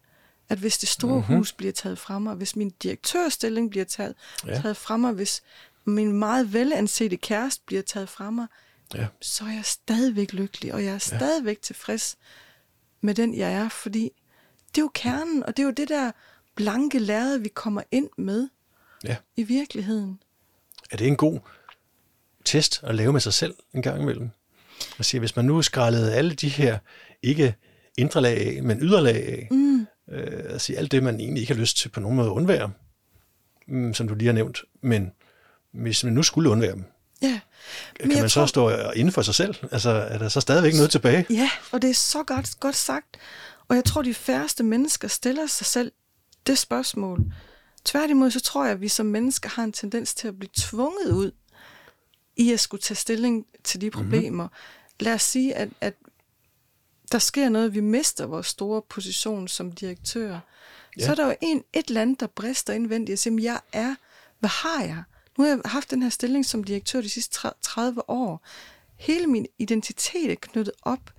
[0.48, 1.20] At hvis det store Mhm.
[1.20, 1.36] mm-hmm.
[1.36, 4.14] hus bliver taget fra mig, hvis min direktørstilling bliver taget,
[4.46, 4.61] ja.
[4.61, 5.42] taget fra mig, hvis
[5.91, 8.47] min meget velansete kæreste bliver taget fra mig,
[8.95, 9.07] Ja.
[9.20, 12.18] så er jeg stadigvæk lykkelig, og jeg er stadigvæk tilfreds
[13.01, 14.11] med den, jeg er, fordi
[14.68, 16.12] det er jo kernen, og det er jo det der
[16.55, 18.49] blanke lærred, vi kommer ind med
[19.05, 19.16] ja.
[19.36, 20.22] i virkeligheden.
[20.91, 21.41] Er det en god
[22.45, 24.30] test at lave med sig selv en gang imellem?
[24.99, 26.78] Og sige, hvis man nu skrællede alle de her,
[27.22, 27.55] ikke
[27.99, 29.86] indre lag af, men ydre lag af, mm.
[30.09, 32.72] øh, sige alt det, man egentlig ikke har lyst til på nogen måde at undvære,
[33.66, 35.12] mm, som du lige har nævnt, men
[35.73, 36.85] hvis man nu skulle undvære dem,
[37.23, 37.41] Ja.
[38.01, 39.55] kan man så stå inden for sig selv?
[39.73, 41.27] Altså, er der så stadigvæk noget tilbage?
[41.31, 43.16] Ja, og det er så godt, godt sagt.
[43.68, 45.93] Og jeg tror, de færreste mennesker stiller sig selv
[46.47, 47.21] det spørgsmål.
[47.85, 51.12] Tværtimod, så tror jeg, at vi som mennesker har en tendens til at blive tvunget
[51.12, 51.33] ud
[52.37, 54.45] i at skulle tage stilling til de problemer.
[54.45, 55.05] Mm-hmm.
[55.05, 55.95] Lad os sige, at, at
[57.12, 60.41] der sker noget, vi mister vores store position som direktør.
[60.99, 61.05] Ja.
[61.05, 63.95] Så er der jo en, et land, der brister indvendigt og siger, "Men jeg er,
[64.39, 65.03] hvad har jeg?
[65.39, 68.47] Nu har jeg haft den her stilling som direktør de sidste tre- 30 år.
[68.97, 71.11] Hele min identitet er knyttet op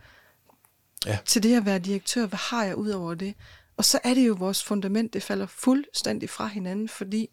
[1.06, 1.18] Ja.
[1.26, 2.26] til det at være direktør.
[2.26, 3.34] Hvad har jeg ud over det?
[3.78, 7.30] Og så er det jo vores fundament, det falder fuldstændig fra hinanden, fordi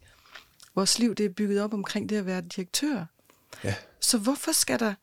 [0.75, 3.05] vores liv det er bygget op omkring det at være direktør.
[3.63, 3.75] Ja.
[3.99, 4.93] Så hvorfor skal der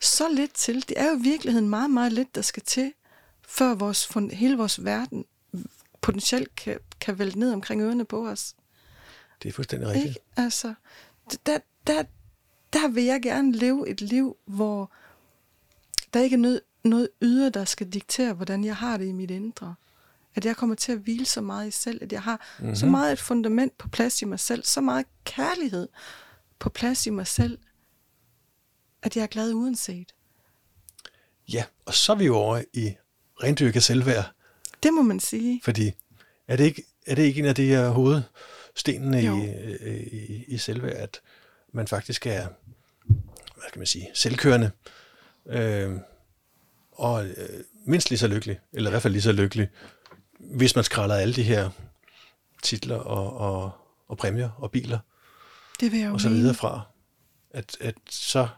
[0.00, 0.88] så lidt til?
[0.88, 2.92] Det er jo i virkeligheden meget, meget lidt, der skal til,
[3.48, 5.24] før vores, hele vores verden
[6.00, 8.54] potentielt kan, kan vælte ned omkring ørerne på os.
[9.42, 10.06] Det er fuldstændig rigtigt.
[10.08, 10.20] Ikke?
[10.36, 10.74] Altså,
[11.46, 12.02] der, der,
[12.72, 14.92] der vil jeg gerne leve et liv, hvor
[16.14, 19.30] der ikke er noget, noget ydre, der skal diktere, hvordan jeg har det i mit
[19.30, 19.74] indre.
[20.34, 22.64] At jeg kommer til at hvile så meget i selv, at jeg har Mhm.
[22.64, 22.76] mm-hmm.
[22.76, 25.88] så meget et fundament på plads i mig selv, så meget kærlighed
[26.58, 27.58] på plads i mig selv,
[29.02, 30.14] at jeg er glad uanset.
[31.52, 32.94] Ja, og så er vi jo over i
[33.42, 34.30] rendyrket selvværd,
[34.82, 35.60] Det må man sige.
[35.64, 35.92] fordi
[36.48, 37.88] er det ikke, er det ikke en af de her
[38.76, 39.36] hovedstenene Jo.
[39.36, 39.46] i,
[39.80, 41.20] øh, i, i selvværd, at
[41.72, 42.46] man faktisk er,
[43.56, 44.70] hvad kan man sige, selvkørende,
[45.46, 45.96] øh,
[46.92, 47.48] og øh,
[47.86, 49.68] mindst lige så lykkelig, eller i hvert fald lige så lykkelig,
[50.38, 51.70] hvis man skræller alle de her
[52.62, 53.72] titler og, og,
[54.08, 54.98] og præmier og biler
[55.80, 56.80] Det vil jeg jo og så videre fra,
[57.50, 58.48] at, at så,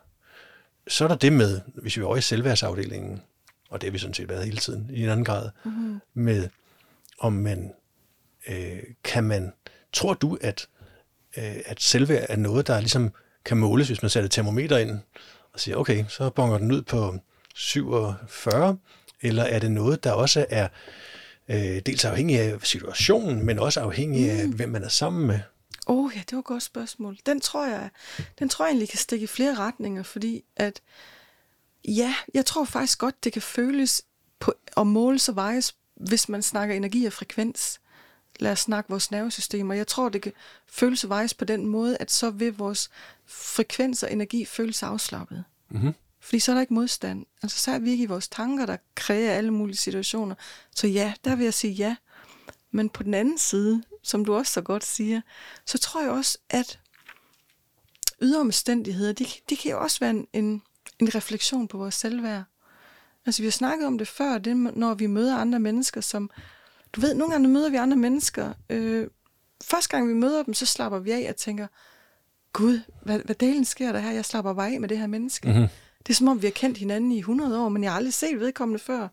[0.88, 3.22] så er der det med, hvis vi er over i selvværdsafdelingen,
[3.70, 6.00] og det har vi sådan set været hele tiden i en anden grad, mm-hmm.
[6.14, 6.48] med
[7.18, 7.72] om man,
[8.48, 9.52] øh, kan man,
[9.92, 10.68] tror du, at,
[11.36, 13.12] øh, at selvværd er noget, der ligesom
[13.44, 15.00] kan måles, hvis man sætter et termometer ind
[15.52, 17.14] og siger, okay, så bonger den ud på
[17.54, 18.78] 47,
[19.20, 20.68] eller er det noget, der også er
[21.48, 25.40] øh, dels afhængig af situationen, men også afhængig af, hvem man er sammen med?
[25.86, 27.18] Åh oh, ja, det var et godt spørgsmål.
[27.26, 27.90] Den tror jeg,
[28.38, 30.80] den tror jeg egentlig kan stikke i flere retninger, fordi at
[31.84, 34.02] ja, jeg tror faktisk godt, det kan føles
[34.40, 37.80] på, og måles og vejes, hvis man snakker energi og frekvens.
[38.38, 40.32] Lad os snakke vores nervesystem, og jeg tror, det kan
[40.66, 42.90] føles og vejes på den måde, at så vil vores
[43.26, 45.44] frekvens og energi føles afslappet.
[45.68, 45.94] Mm-hmm.
[46.20, 47.26] Fordi så er der ikke modstand.
[47.42, 50.34] Altså så er vi ikke i vores tanker, der kræver alle mulige situationer.
[50.74, 51.96] Så ja, der vil jeg sige ja.
[52.70, 55.20] Men på den anden side, som du også så godt siger,
[55.66, 56.78] så tror jeg også, at
[58.22, 60.62] ydre omstændigheder, de, de kan jo også være en, en,
[60.98, 62.44] en refleksion på vores selvværd.
[63.26, 66.30] Altså vi har snakket om det før, det, når vi møder andre mennesker, som,
[66.92, 69.06] du ved, nogle gange møder vi andre mennesker, øh,
[69.64, 71.66] første gang vi møder dem, så slapper vi af og tænker,
[72.52, 74.10] Gud, hvad, hvad delen sker der her?
[74.10, 75.48] Jeg slapper bare af med det her menneske.
[75.48, 75.68] Mm-hmm.
[75.98, 78.14] Det er som om, vi har kendt hinanden i 100 år, men jeg har aldrig
[78.14, 79.08] set vedkommende før.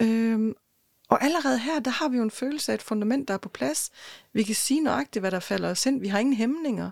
[0.00, 0.54] Øhm,
[1.08, 3.48] og allerede her, der har vi jo en følelse af et fundament, der er på
[3.48, 3.90] plads.
[4.32, 6.00] Vi kan sige nøjagtigt, hvad der falder os ind.
[6.00, 6.90] Vi har ingen hæmninger.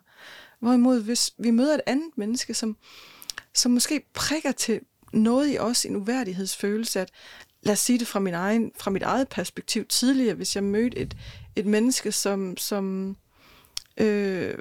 [0.60, 2.76] Hvorimod, hvis vi møder et andet menneske, som,
[3.54, 4.80] som måske prikker til
[5.12, 7.10] noget i os, en uværdighedsfølelse, at
[7.66, 10.98] lad os sige det fra, min egen, fra mit eget perspektiv tidligere, hvis jeg mødte
[10.98, 11.16] et,
[11.56, 13.16] et menneske, som, som
[13.96, 14.54] øh,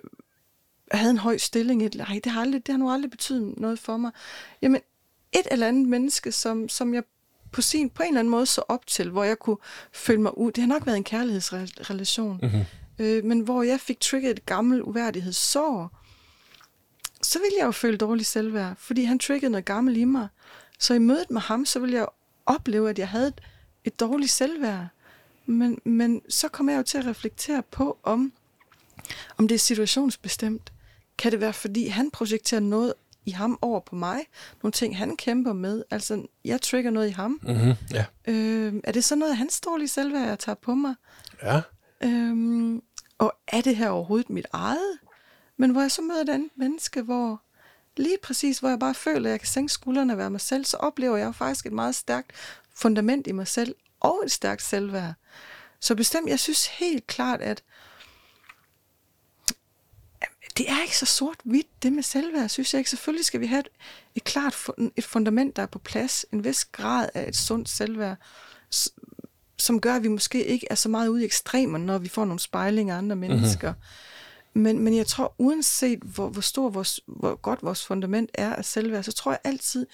[0.92, 1.86] havde en høj stilling.
[1.86, 4.12] Et, nej, det har, aldrig, det har nu aldrig betydet noget for mig.
[4.62, 4.82] Jamen,
[5.32, 7.04] et eller andet menneske, som, som jeg
[7.52, 9.58] på, sin, på en eller anden måde så op til, hvor jeg kunne
[9.94, 10.52] føle mig ud.
[10.52, 12.40] Det har nok været en kærlighedsrelation.
[12.42, 12.64] Mm-hmm.
[13.00, 16.02] Øh, men hvor jeg fik trigget et gammelt uværdighedssår,
[17.22, 20.28] så ville jeg jo føle dårlig selvværd, fordi han triggede noget gammelt i mig.
[20.80, 22.08] Så i mødet med ham, så ville jeg
[22.46, 23.42] opleve, at jeg havde et,
[23.84, 24.88] et dårligt selvværd.
[25.46, 28.34] Men, men så kom jeg jo til at reflektere på, om,
[29.38, 30.74] om det er situationsbestemt.
[31.18, 32.94] Kan det være, fordi han projekterer noget
[33.26, 34.20] i ham over på mig?
[34.64, 35.84] Nogle ting, han kæmper med?
[35.92, 37.40] Altså, jeg trigger noget i ham.
[37.44, 37.74] Mm-hmm.
[37.94, 38.06] Ja.
[38.28, 40.96] Øh, er det så noget af hans dårlige selvværd, jeg tager på mig?
[41.44, 41.62] Ja.
[42.04, 42.82] Øhm,
[43.18, 44.98] og er det her overhovedet mit eget?
[45.58, 47.42] Men hvor jeg så møder et andet menneske, hvor
[47.98, 50.66] lige præcis, hvor jeg bare føler, at jeg kan sænke skuldrene og være mig selv,
[50.66, 52.32] så oplever jeg faktisk et meget stærkt
[52.74, 55.14] fundament i mig selv, og et stærkt selvværd.
[55.80, 57.64] Så bestemt, jeg synes helt klart, at
[60.58, 62.90] det er ikke så sort-hvidt, det med selvværd, synes jeg ikke.
[62.90, 63.68] Selvfølgelig skal vi have et,
[64.16, 64.56] et klart
[64.96, 68.18] et fundament, der er på plads, en vis grad af et sundt selvværd,
[69.58, 72.26] som gør, at vi måske ikke er så meget ude i ekstremer, når vi får
[72.26, 73.28] nogle spejlinger af andre mhm.
[73.28, 73.72] mennesker.
[73.72, 73.86] Mm-hmm.
[74.56, 78.66] Men, men jeg tror, uanset hvor, hvor stor vores, hvor godt vores fundament er af
[78.66, 79.88] selvværd, så tror jeg altid,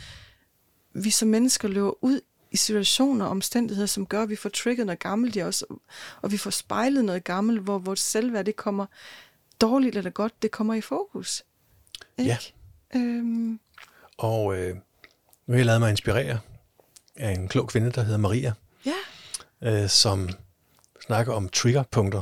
[0.93, 4.86] vi som mennesker løber ud i situationer og omstændigheder, som gør, at vi får trigget
[4.86, 5.64] noget gammelt i os,
[6.22, 8.86] og vi får spejlet noget gammelt, hvor vores selvværd, det kommer
[9.62, 11.43] dårligt eller godt, det kommer i fokus.
[12.18, 12.32] Ikke?
[12.32, 12.38] Ja.
[12.99, 13.59] Øhm.
[14.18, 14.76] Og øh,
[15.45, 16.39] nu har jeg lavet mig inspirere
[17.16, 18.53] af en klog kvinde, der hedder Maria,
[18.86, 18.93] ja.
[19.84, 20.30] øh, som
[21.05, 22.22] snakker om triggerpunkter.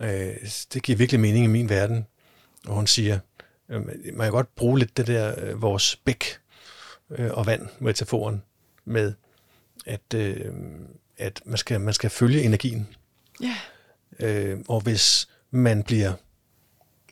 [0.00, 0.36] Øh,
[0.74, 2.06] det giver virkelig mening i min verden.
[2.66, 3.18] Og hun siger,
[3.68, 6.38] øh, man kan godt bruge lidt det der, øh, vores bæk
[7.10, 8.42] øh, og vand, metaforen,
[8.84, 9.14] med
[9.86, 10.52] at, øh,
[11.18, 12.88] at man, skal, man skal følge energien.
[13.42, 13.56] Ja.
[14.18, 16.12] Øh, og hvis man bliver,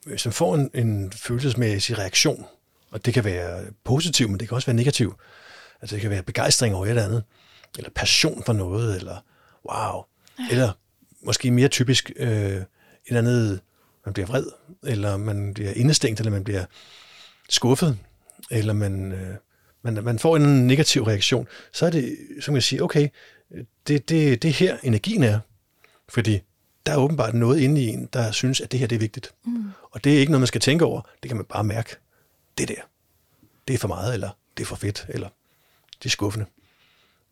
[0.06, 2.44] hvis man får en, en følelsesmæssig reaktion,
[2.90, 5.14] og det kan være positiv, men det kan også være negativ.
[5.80, 7.24] Altså det kan være begejstring over et eller andet,
[7.78, 9.24] eller passion for noget, eller
[9.70, 10.04] wow,
[10.38, 10.44] ja.
[10.50, 10.72] eller
[11.22, 12.62] måske mere typisk øh,
[13.08, 13.60] eller andet,
[14.04, 14.46] man bliver vred,
[14.84, 16.64] eller man bliver indestængt, eller man bliver
[17.48, 17.98] skuffet,
[18.50, 19.34] eller man, øh,
[19.82, 23.08] man, man får en negativ reaktion, så er det, som jeg siger, okay,
[23.86, 25.40] det, det, det er her energien er.
[26.08, 26.40] Fordi
[26.86, 29.34] der er åbenbart noget inde i en, der synes, at det her det er vigtigt.
[29.44, 29.70] Mm.
[29.90, 31.00] Og det er ikke noget, man skal tænke over.
[31.22, 31.96] Det kan man bare mærke.
[32.58, 32.74] Det der,
[33.68, 35.28] det er for meget, eller det er for fedt, eller
[36.02, 36.46] det er skuffende.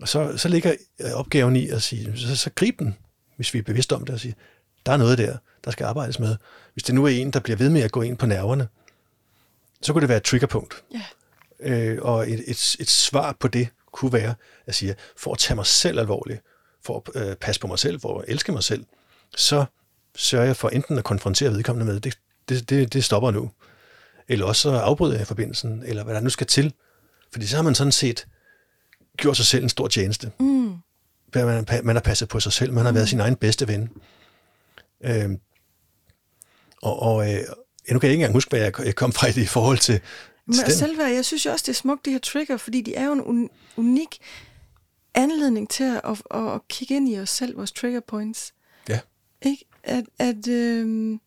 [0.00, 0.74] Og så, så ligger
[1.14, 2.96] opgaven i at sige, så, så grib den,
[3.36, 4.34] hvis vi er bevidste om det, og sige,
[4.86, 6.36] der er noget der, der skal arbejdes med.
[6.72, 8.68] Hvis det nu er en, der bliver ved med at gå ind på nerverne,
[9.82, 10.84] så kunne det være et triggerpunkt.
[10.94, 11.92] Yeah.
[11.92, 14.34] Øh, og et, et, et svar på det kunne være
[14.66, 16.42] at sige, for at tage mig selv alvorligt,
[16.84, 18.84] for at øh, passe på mig selv, for at elske mig selv,
[19.36, 19.64] så
[20.16, 22.18] sørger jeg for enten at konfrontere vedkommende med, det,
[22.48, 23.50] det, det, det stopper nu,
[24.28, 26.72] eller også så afbryder jeg forbindelsen, eller hvad der nu skal til.
[27.32, 28.26] Fordi så har man sådan set
[29.16, 30.32] gjort sig selv en stor tjeneste.
[30.40, 30.74] Mm.
[31.34, 32.94] Man, man har passet på sig selv, man har mm.
[32.94, 33.90] været sin egen bedste ven.
[35.06, 35.40] Øhm,
[36.82, 37.40] og, og øh,
[37.90, 40.00] nu kan jeg ikke engang huske, hvad jeg, kom fra i forhold til
[40.46, 43.04] men selvværd, jeg synes jo også, det er smukt, de her trigger, fordi de er
[43.04, 44.18] jo en unik
[45.14, 48.54] anledning til at, at, at kigge ind i os selv, vores trigger points.
[48.88, 49.00] Ja.
[49.42, 49.64] Ikke?
[49.82, 51.18] At, at øh,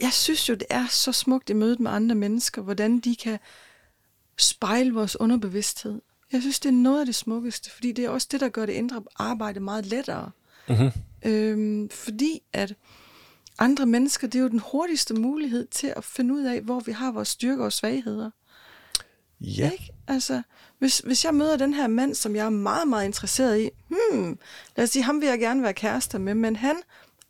[0.00, 3.38] jeg synes jo, det er så smukt i mødet med andre mennesker, hvordan de kan
[4.38, 6.00] spejle vores underbevidsthed.
[6.32, 8.66] Jeg synes, det er noget af det smukkeste, fordi det er også det, der gør
[8.66, 10.30] det indre arbejde meget lettere.
[10.68, 10.90] Mm-hmm.
[11.24, 12.74] Øhm, fordi at
[13.58, 16.92] andre mennesker, det er jo den hurtigste mulighed til at finde ud af, hvor vi
[16.92, 18.30] har vores styrker og svagheder.
[19.40, 19.70] Ja.
[19.70, 19.92] Ikke?
[20.08, 20.42] Altså,
[20.78, 24.38] hvis, hvis jeg møder den her mand, som jeg er meget, meget interesseret i, hmm,
[24.76, 26.76] lad os sige, ham vil jeg gerne være kærester med, men han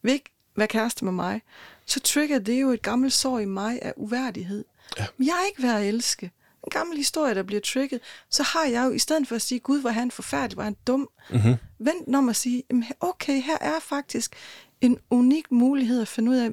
[0.03, 1.43] vil ikke være kæreste med mig,
[1.87, 4.65] så trigger det jo et gammelt sår i mig af uværdighed.
[4.99, 5.07] Ja.
[5.19, 6.31] Jeg er ikke værd at elske.
[6.65, 8.01] En gammel historie, der bliver trigget,
[8.31, 10.77] så har jeg jo, i stedet for at sige, Gud, hvor han forfærdelig, hvor han
[10.87, 11.55] dum, mm-hmm.
[11.79, 12.63] vent om at sige,
[13.01, 14.37] okay, her er faktisk
[14.81, 16.51] en unik mulighed at finde ud af,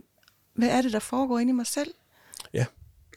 [0.54, 1.94] hvad er det, der foregår inde i mig selv.
[2.54, 2.66] Ja.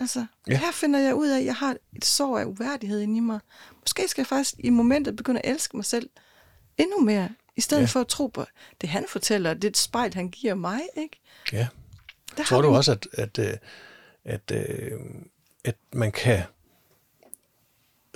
[0.00, 0.58] Altså, ja.
[0.58, 3.40] her finder jeg ud af, at jeg har et sår af uværdighed inde i mig.
[3.80, 6.10] Måske skal jeg faktisk i momentet begynde at elske mig selv
[6.78, 7.86] endnu mere, i stedet ja.
[7.86, 8.44] for at tro på
[8.80, 11.20] det, han fortæller, det et spejl, han giver mig, ikke?
[11.52, 11.66] Ja.
[12.36, 13.60] Der Tror du også, at, at, at,
[14.24, 15.00] at, øh,
[15.64, 16.42] at man kan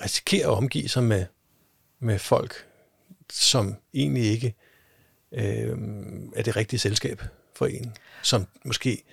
[0.05, 1.27] risikere at omgive sig med,
[2.01, 2.67] med folk,
[3.33, 4.55] som egentlig ikke
[5.33, 5.79] øh,
[6.37, 7.23] er det rigtige selskab
[7.57, 9.05] for en, som måske,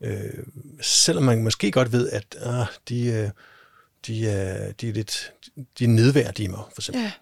[0.00, 0.44] øh,
[0.80, 3.30] selvom man måske godt ved, at øh, de, øh,
[4.06, 5.32] de, er, de er lidt
[5.78, 7.02] de er nedværdige mig, for eksempel.
[7.02, 7.12] Ja.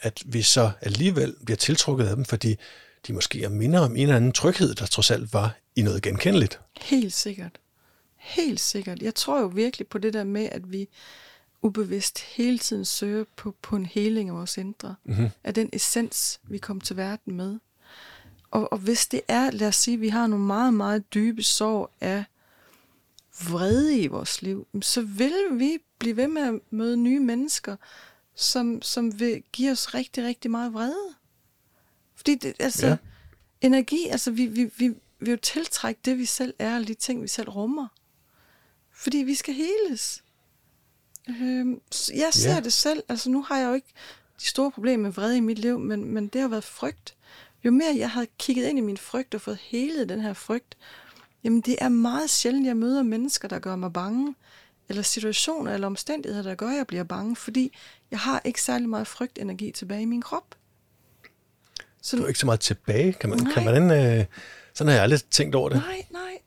[0.00, 2.56] At vi så alligevel bliver tiltrukket af dem, fordi
[3.06, 6.02] de måske er mindre om en eller anden tryghed, der trods alt var i noget
[6.02, 6.60] genkendeligt.
[6.80, 7.60] Helt sikkert.
[8.16, 9.02] Helt sikkert.
[9.02, 10.88] Jeg tror jo virkelig på det der med, at vi
[11.62, 14.94] ubevidst hele tiden søger på, på en heling af vores indre.
[15.04, 15.28] Mm-hmm.
[15.44, 17.58] Af den essens, vi kom til verden med.
[18.50, 21.42] Og, og hvis det er, lad os sige, at vi har nogle meget, meget dybe
[21.42, 22.24] sår af
[23.48, 27.76] vrede i vores liv, så vil vi blive ved med at møde nye mennesker,
[28.34, 31.14] som, som vil give os rigtig, rigtig meget vrede.
[32.14, 32.96] Fordi det, altså, ja.
[33.60, 37.22] energi, altså vi, vi, vi, vi jo tiltrække det, vi selv er, og de ting,
[37.22, 37.88] vi selv rummer.
[38.92, 40.24] Fordi vi skal heles.
[41.28, 41.80] Øhm,
[42.14, 42.60] jeg ser ja.
[42.60, 43.92] det selv, altså nu har jeg jo ikke
[44.40, 47.14] de store problemer med vrede i mit liv, men, men det har været frygt.
[47.64, 50.76] Jo mere jeg har kigget ind i min frygt og fået hele den her frygt,
[51.44, 54.34] Jamen, det er meget sjældent, jeg møder mennesker, der gør mig bange,
[54.88, 57.76] eller situationer eller omstændigheder, der gør, at jeg bliver bange, fordi
[58.10, 60.54] jeg har ikke særlig meget frygtenergi tilbage i min krop.
[62.02, 63.52] Så, du er ikke så meget tilbage, kan man, nej.
[63.52, 64.24] kan man øh,
[64.74, 65.78] sådan har jeg aldrig tænkt over det.
[65.78, 66.38] Nej, nej.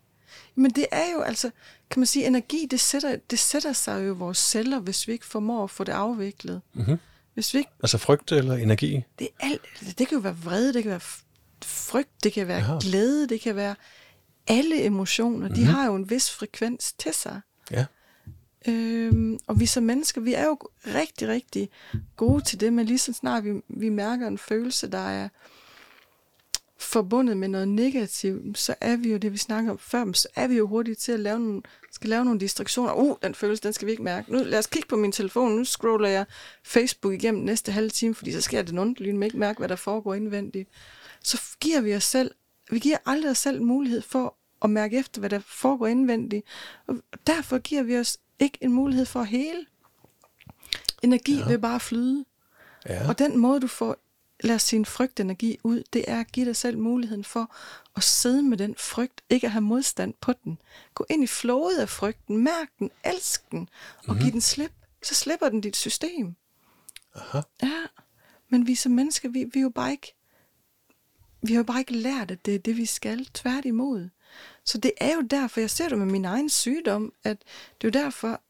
[0.55, 1.51] Men det er jo altså,
[1.91, 5.13] kan man sige, energi, det sætter, det sætter sig jo i vores celler, hvis vi
[5.13, 6.61] ikke formår at få det afviklet.
[6.73, 6.97] Mm-hmm.
[7.33, 9.03] Hvis vi ikke, altså frygt eller energi?
[9.19, 9.61] Det, er alt,
[9.97, 11.01] det kan jo være vrede, det kan være
[11.63, 12.77] frygt, det kan være Aha.
[12.81, 13.75] glæde, det kan være
[14.47, 15.37] alle emotioner.
[15.37, 15.55] Mm-hmm.
[15.55, 17.41] De har jo en vis frekvens til sig.
[17.71, 17.85] Ja.
[18.67, 21.69] Øhm, og vi som mennesker, vi er jo rigtig, rigtig
[22.15, 25.29] gode til det, men lige så snart vi, vi mærker en følelse, der er
[26.81, 30.47] forbundet med noget negativt, så er vi jo det, vi snakker om før, så er
[30.47, 31.61] vi jo hurtige til at lave nogle,
[31.91, 32.93] skal lave nogle distraktioner.
[32.93, 34.31] Uh, den følelse, den skal vi ikke mærke.
[34.31, 36.25] Nu lad os kigge på min telefon, nu scroller jeg
[36.63, 39.75] Facebook igennem næste halve time, fordi så sker det nogen, men ikke mærke, hvad der
[39.75, 40.69] foregår indvendigt.
[41.23, 42.31] Så giver vi os selv,
[42.71, 46.45] vi giver aldrig os selv mulighed for at mærke efter, hvad der foregår indvendigt.
[46.87, 46.95] Og
[47.27, 49.65] derfor giver vi os ikke en mulighed for at hele.
[51.01, 51.47] Energi ja.
[51.47, 52.25] vil bare flyde.
[52.89, 53.07] Ja.
[53.07, 53.97] Og den måde, du får
[54.43, 57.55] lad sin frygtenergi ud, det er at give dig selv muligheden for
[57.95, 60.57] at sidde med den frygt, ikke at have modstand på den.
[60.93, 64.23] Gå ind i flowet af frygten, mærk den, elsk den, og mm-hmm.
[64.23, 64.71] giv den slip.
[65.03, 66.35] Så slipper den dit system.
[67.15, 67.41] Aha.
[67.63, 67.81] Ja,
[68.49, 70.15] men vi som mennesker, vi, vi er jo bare ikke,
[71.41, 73.25] vi har jo bare ikke lært, at det er det, vi skal.
[73.25, 74.09] Tværtimod.
[74.65, 77.37] Så det er jo derfor, jeg ser det med min egen sygdom, at
[77.81, 78.41] det er jo derfor,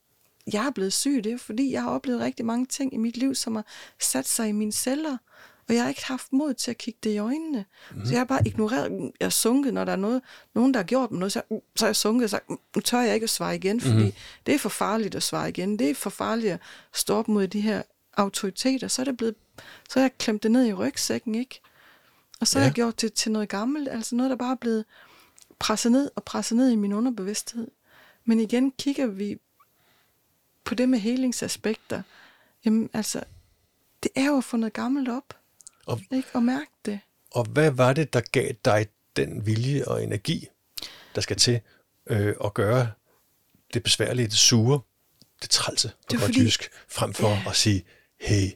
[0.54, 1.22] jeg er blevet syg.
[1.24, 3.66] Det er fordi, jeg har oplevet rigtig mange ting i mit liv, som har
[4.00, 5.18] sat sig i mine celler,
[5.72, 7.66] og jeg har ikke haft mod til at kigge det i øjnene.
[7.92, 8.06] Mm.
[8.06, 10.22] Så jeg har bare ignoreret, jeg har sunket, når der er noget,
[10.54, 13.00] nogen, der har gjort mig noget, så, så har jeg sunket og sagt, nu tør
[13.00, 14.14] jeg ikke at svare igen, fordi mm.
[14.46, 15.80] det er for farligt at svare igen.
[15.80, 16.60] Det er for farligt at
[16.94, 17.82] stå op mod de her
[18.18, 18.88] autoriteter.
[18.88, 19.36] Så er, det blevet,
[19.90, 21.62] så har jeg klemt det ned i rygsækken, ikke?
[22.40, 22.64] Og så ja.
[22.64, 24.86] har jeg gjort det til noget gammelt, altså noget, der bare er blevet
[25.60, 27.68] presset ned og presset ned i min underbevidsthed.
[28.26, 29.38] Men igen kigger vi
[30.64, 32.02] på det med helingsaspekter.
[32.66, 33.24] Jamen altså,
[34.04, 35.41] det er jo at få noget gammelt op.
[35.86, 36.28] Og, ikke?
[36.34, 37.00] og mærke det.
[37.32, 40.48] Og hvad var det, der gav dig den vilje og energi,
[41.16, 41.60] der skal til
[42.08, 42.92] øh, at gøre
[43.74, 44.80] det besværlige, det sure,
[45.42, 47.44] det trælse på godt fordi, jysk, frem for ja.
[47.50, 47.86] at sige,
[48.20, 48.52] hey,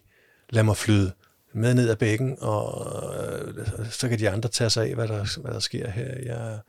[0.50, 1.14] lad mig flyde
[1.54, 2.88] med ned ad bækken, og
[3.48, 6.16] øh, så kan de andre tage sig af, hvad der, hvad der sker her.
[6.26, 6.60] Jeg...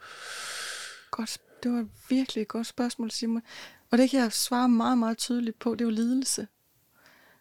[1.10, 1.38] Godt.
[1.62, 3.42] Det var virkelig et godt spørgsmål, Simon.
[3.90, 5.72] Og det kan jeg svare meget, meget tydeligt på.
[5.72, 6.46] Det er jo lidelse.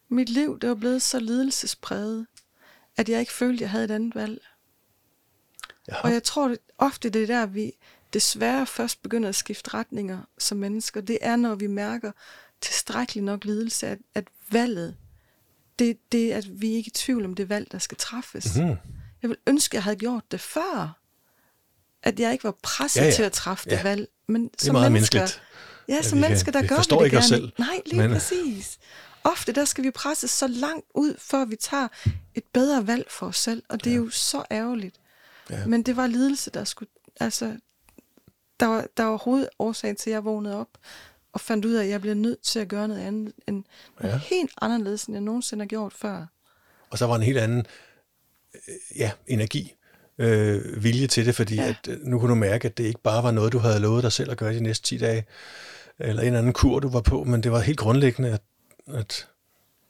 [0.10, 2.28] Mit liv, det var blevet så lidelsespræget,
[2.98, 4.42] at jeg ikke følte, at jeg havde et andet valg.
[5.88, 6.00] Jaha.
[6.04, 7.72] Og jeg tror det, ofte, det er der, vi
[8.14, 11.02] desværre først begynder at skifte retninger som mennesker.
[11.02, 12.12] Det er, når vi mærker
[12.62, 14.96] tilstrækkeligt nok lidelse, at, at valget,
[15.80, 18.56] det, det er, at vi er ikke i tvivl om det valg, der skal træffes.
[18.56, 18.76] Mm.
[19.22, 21.00] Jeg vil ønske, at jeg havde gjort det før.
[22.04, 23.12] At jeg ikke var presset ja, ja.
[23.12, 23.76] til at træffe ja.
[23.76, 24.08] det valg.
[24.28, 25.46] Men det er som meget mennesker, menneskeligt.
[25.90, 27.28] Ja, som mennesker, der gør vi det ikke gerne.
[27.28, 28.12] Selv, Nej, lige men...
[28.12, 28.80] præcis
[29.26, 31.88] ofte der skal vi presse så langt ud, før vi tager
[32.36, 33.96] et bedre valg for os selv, og det ja.
[33.96, 34.96] er jo så ærgerligt.
[35.50, 35.66] Ja.
[35.66, 37.58] Men det var lidelse, der skulle, altså,
[38.60, 40.70] der var, der var hovedårsagen til, at jeg vågnede op
[41.34, 43.64] og fandt ud af, at jeg bliver nødt til at gøre noget andet, end
[44.02, 44.08] ja.
[44.08, 46.26] noget helt anderledes, end jeg nogensinde har gjort før.
[46.90, 47.66] Og så var en helt anden
[48.54, 49.74] øh, ja, energi,
[50.18, 51.68] øh, vilje til det, fordi ja.
[51.68, 54.04] at, øh, nu kunne du mærke, at det ikke bare var noget, du havde lovet
[54.04, 55.26] dig selv at gøre de næste 10 dage,
[56.00, 58.42] eller en anden kur, du var på, men det var helt grundlæggende, at
[58.88, 59.28] at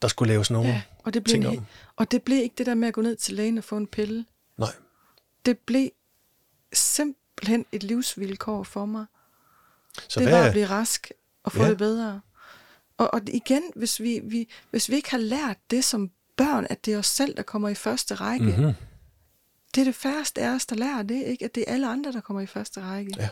[0.05, 1.65] der skulle laves nogle ja, og det blev ting om.
[1.95, 3.87] Og det blev ikke det der med at gå ned til lægen og få en
[3.87, 4.25] pille.
[4.57, 4.69] Nej.
[5.45, 5.89] Det blev
[6.73, 9.05] simpelthen et livsvilkår for mig.
[10.07, 10.39] Så det hvad...
[10.39, 11.11] var at blive rask
[11.43, 11.69] og få ja.
[11.69, 12.21] det bedre.
[12.97, 16.85] Og, og igen, hvis vi, vi, hvis vi ikke har lært det som børn, at
[16.85, 18.73] det er os selv, der kommer i første række, mm-hmm.
[19.75, 21.45] det er det færreste af os, der lærer det, ikke?
[21.45, 23.13] at det er alle andre, der kommer i første række.
[23.17, 23.29] Ja.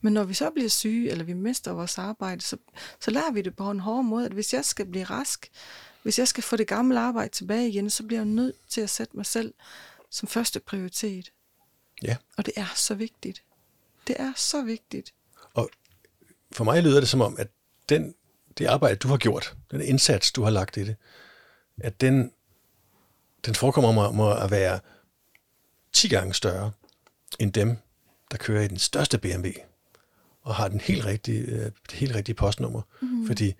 [0.00, 2.56] Men når vi så bliver syge, eller vi mister vores arbejde, så,
[3.00, 5.50] så lærer vi det på en hård måde, at hvis jeg skal blive rask,
[6.02, 8.90] hvis jeg skal få det gamle arbejde tilbage igen, så bliver jeg nødt til at
[8.90, 9.54] sætte mig selv
[10.10, 11.32] som første prioritet.
[12.02, 12.16] Ja.
[12.36, 13.42] Og det er så vigtigt.
[14.06, 15.14] Det er så vigtigt.
[15.54, 15.70] Og
[16.52, 17.48] for mig lyder det som om, at
[17.88, 18.14] den,
[18.58, 20.96] det arbejde, du har gjort, den indsats, du har lagt i det,
[21.80, 22.32] at den,
[23.46, 24.80] den forekommer mig må at være
[25.92, 26.72] 10 gange større
[27.38, 27.76] end dem,
[28.30, 29.50] der kører i den største BMW
[30.50, 32.82] og har den helt rigtige, øh, det helt rigtige postnummer.
[33.02, 33.26] Mm.
[33.26, 33.54] Fordi i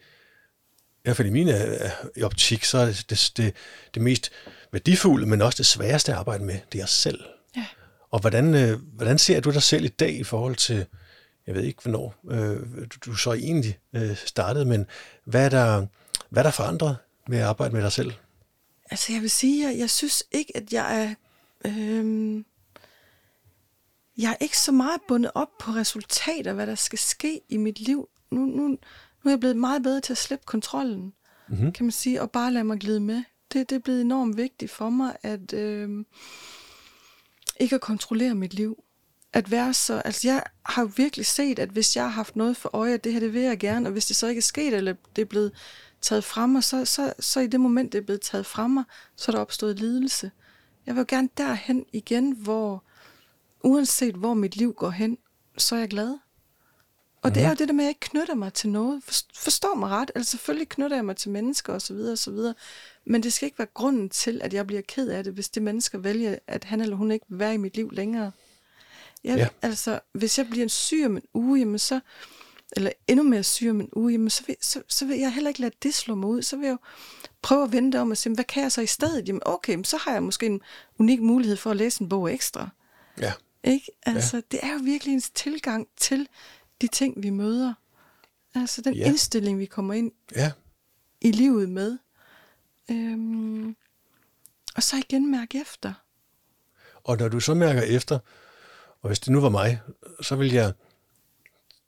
[1.02, 1.90] hvert fald i min øh,
[2.22, 3.54] optik, så er det, det, det,
[3.94, 4.30] det mest
[4.72, 7.20] værdifulde, men også det sværeste at arbejde med, det er os selv.
[7.56, 7.66] Ja.
[8.10, 10.86] Og hvordan, øh, hvordan ser du dig selv i dag i forhold til,
[11.46, 14.86] jeg ved ikke hvornår øh, du, du så egentlig øh, startede, men
[15.24, 15.86] hvad er, der,
[16.30, 16.96] hvad er der forandret
[17.28, 18.12] med at arbejde med dig selv?
[18.90, 21.14] Altså jeg vil sige, at jeg, jeg synes ikke, at jeg er...
[21.66, 22.44] Øh,
[24.22, 27.80] jeg er ikke så meget bundet op på resultater, hvad der skal ske i mit
[27.80, 28.08] liv.
[28.30, 28.78] Nu, nu, nu
[29.24, 31.12] er jeg blevet meget bedre til at slippe kontrollen,
[31.48, 31.72] mm-hmm.
[31.72, 33.22] kan man sige, og bare lade mig glide med.
[33.52, 36.04] Det, det er blevet enormt vigtigt for mig, at øh,
[37.60, 38.84] ikke at kontrollere mit liv.
[39.32, 42.56] At være så, altså jeg har jo virkelig set, at hvis jeg har haft noget
[42.56, 44.42] for øje, at det her, det vil jeg gerne, og hvis det så ikke er
[44.42, 45.52] sket, eller det er blevet
[46.00, 48.84] taget fra mig, så, så, så i det moment, det er blevet taget fra mig,
[49.16, 50.30] så er der opstået lidelse.
[50.86, 52.84] Jeg vil jo gerne derhen igen, hvor
[53.64, 55.18] uanset hvor mit liv går hen,
[55.58, 56.18] så er jeg glad.
[57.22, 57.34] Og mm-hmm.
[57.34, 59.02] det er jo det der med, at jeg ikke knytter mig til noget.
[59.34, 60.10] Forstår mig ret?
[60.14, 61.96] Altså selvfølgelig knytter jeg mig til mennesker osv.
[61.96, 62.38] osv.
[63.04, 65.62] Men det skal ikke være grunden til, at jeg bliver ked af det, hvis det
[65.62, 68.32] mennesker vælger, at han eller hun ikke vil være i mit liv længere.
[69.24, 69.48] Jeg, ja.
[69.62, 72.00] Altså, hvis jeg bliver en syg om en uge, jamen så,
[72.72, 75.48] eller endnu mere syg om en uge, jamen så vil, så, så vil jeg heller
[75.48, 76.42] ikke lade det slå mig ud.
[76.42, 76.78] Så vil jeg jo
[77.42, 79.28] prøve at vente om og se, hvad kan jeg så i stedet?
[79.28, 80.60] Jamen okay, så har jeg måske en
[80.98, 82.68] unik mulighed for at læse en bog ekstra.
[83.20, 83.32] Ja.
[83.64, 83.86] Ikke?
[84.02, 84.42] Altså, ja.
[84.50, 86.28] det er jo virkelig en tilgang til
[86.80, 87.74] de ting, vi møder.
[88.54, 89.06] Altså, den ja.
[89.06, 90.52] indstilling, vi kommer ind ja.
[91.20, 91.98] i livet med.
[92.90, 93.76] Øhm,
[94.76, 95.92] og så igen mærke efter.
[97.04, 98.18] Og når du så mærker efter,
[99.00, 99.80] og hvis det nu var mig,
[100.20, 100.72] så vil jeg,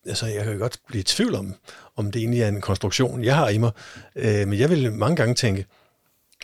[0.07, 1.55] altså jeg kan godt blive i tvivl om,
[1.97, 3.71] om det egentlig er en konstruktion, jeg har i mig,
[4.17, 5.67] øh, men jeg vil mange gange tænke,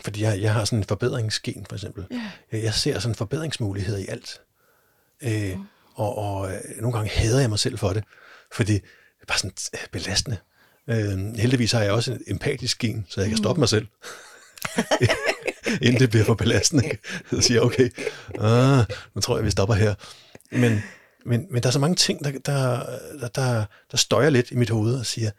[0.03, 2.07] fordi jeg, jeg har sådan en forbedringsgen, for eksempel.
[2.11, 2.23] Yeah.
[2.51, 4.41] Jeg, jeg ser sådan forbedringsmuligheder i alt.
[5.23, 5.65] Øh, mm.
[5.93, 8.03] Og, og øh, nogle gange hader jeg mig selv for det,
[8.51, 10.37] fordi det er bare sådan øh, belastende.
[10.87, 13.61] Øh, heldigvis har jeg også en empatisk gen, så jeg kan stoppe mm.
[13.61, 13.87] mig selv.
[15.85, 16.97] Inden det bliver for belastende.
[17.29, 17.89] Så siger jeg, okay,
[18.39, 19.95] ah, nu tror jeg, vi stopper her.
[20.51, 20.81] Men,
[21.25, 22.85] men, men der er så mange ting, der, der,
[23.19, 25.31] der, der, der støjer lidt i mit hoved og siger,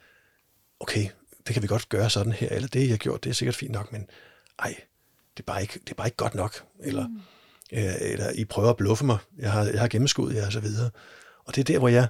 [0.80, 1.08] okay,
[1.46, 3.54] det kan vi godt gøre sådan her, eller det, jeg har gjort, det er sikkert
[3.54, 4.06] fint nok, men
[4.58, 4.74] ej,
[5.36, 6.64] det er bare ikke, det er bare ikke godt nok.
[6.80, 7.20] Eller, mm
[7.72, 10.90] eller I prøver at bluffe mig, jeg har, jeg har gennemskuddet jer, og så videre.
[11.44, 12.06] Og det er der, hvor jeg,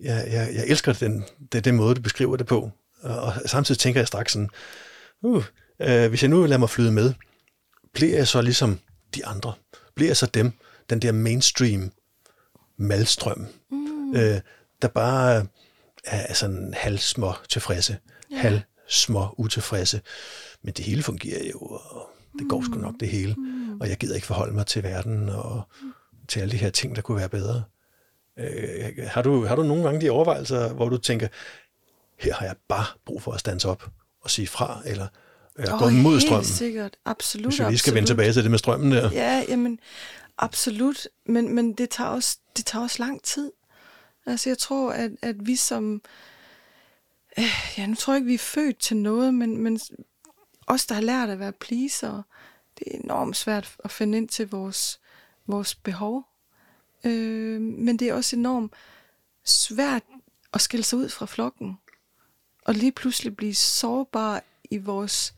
[0.00, 2.70] jeg, jeg, jeg elsker den, det, den måde, du beskriver det på.
[3.02, 4.48] Og, og samtidig tænker jeg straks sådan,
[5.22, 5.44] uh,
[5.80, 7.12] øh, hvis jeg nu lader mig flyde med,
[7.92, 8.78] bliver jeg så ligesom
[9.14, 9.52] de andre?
[9.94, 10.52] Bliver jeg så dem,
[10.90, 11.92] den der mainstream
[12.76, 14.16] malstrøm, mm.
[14.16, 14.40] øh,
[14.82, 15.46] der bare
[16.04, 17.96] er sådan halvsmå tilfredse,
[18.32, 18.42] yeah.
[18.42, 20.00] halvsmå utilfredse.
[20.62, 23.34] Men det hele fungerer jo, og det går sgu nok det hele.
[23.34, 23.61] Mm.
[23.82, 25.62] Og jeg gider ikke forholde mig til verden og
[26.28, 27.62] til alle de her ting, der kunne være bedre.
[28.38, 31.28] Øh, har, du, har du nogle gange de overvejelser, hvor du tænker,
[32.18, 35.06] her har jeg bare brug for at stands op og sige fra, eller
[35.58, 36.44] øh, oh, gå mod strømmen?
[36.44, 37.46] Helt sikkert, absolut.
[37.46, 37.94] Hvis vi lige skal absolut.
[37.94, 39.10] vende tilbage til det med strømmen der.
[39.12, 39.78] Ja, jamen,
[40.38, 41.08] absolut.
[41.26, 43.52] Men, men det, tager også, det tager også lang tid.
[44.26, 46.02] Altså, jeg tror, at, at vi som...
[47.38, 47.44] Øh,
[47.78, 49.80] ja, nu tror jeg ikke, vi er født til noget, men, men
[50.66, 52.22] os, der har lært at være pleaser,
[52.84, 55.00] det er enormt svært at finde ind til vores,
[55.46, 56.24] vores behov.
[57.04, 58.72] Øh, men det er også enormt
[59.44, 60.02] svært
[60.52, 61.78] at skille sig ud fra flokken.
[62.64, 65.34] Og lige pludselig blive sårbar i vores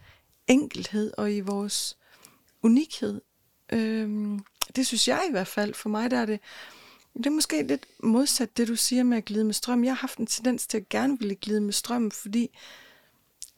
[0.47, 1.97] enkelhed og i vores
[2.63, 3.21] unikhed.
[3.73, 4.39] Øh,
[4.77, 5.75] det synes jeg i hvert fald.
[5.75, 6.41] For mig der er det,
[7.17, 9.85] det er måske lidt modsat det, du siger med at glide med strøm.
[9.85, 12.59] Jeg har haft en tendens til at gerne ville glide med strømmen, fordi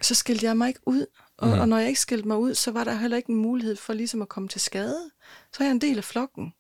[0.02, 1.06] så skilte jeg mig ikke ud.
[1.36, 1.60] Og, mm.
[1.60, 3.92] og når jeg ikke skilte mig ud, så var der heller ikke en mulighed for
[3.92, 5.10] ligesom at komme til skade.
[5.52, 6.54] Så er jeg en del af flokken.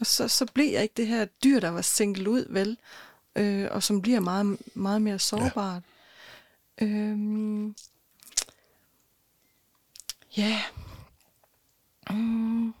[0.00, 2.78] Og så, så blev jeg ikke det her dyr, der var single ud, vel?
[3.36, 5.82] Øh, og som bliver meget, meget mere sårbart.
[6.80, 6.86] Ja.
[6.86, 7.74] Øhm,
[10.36, 10.60] ja.
[12.10, 12.74] Mm.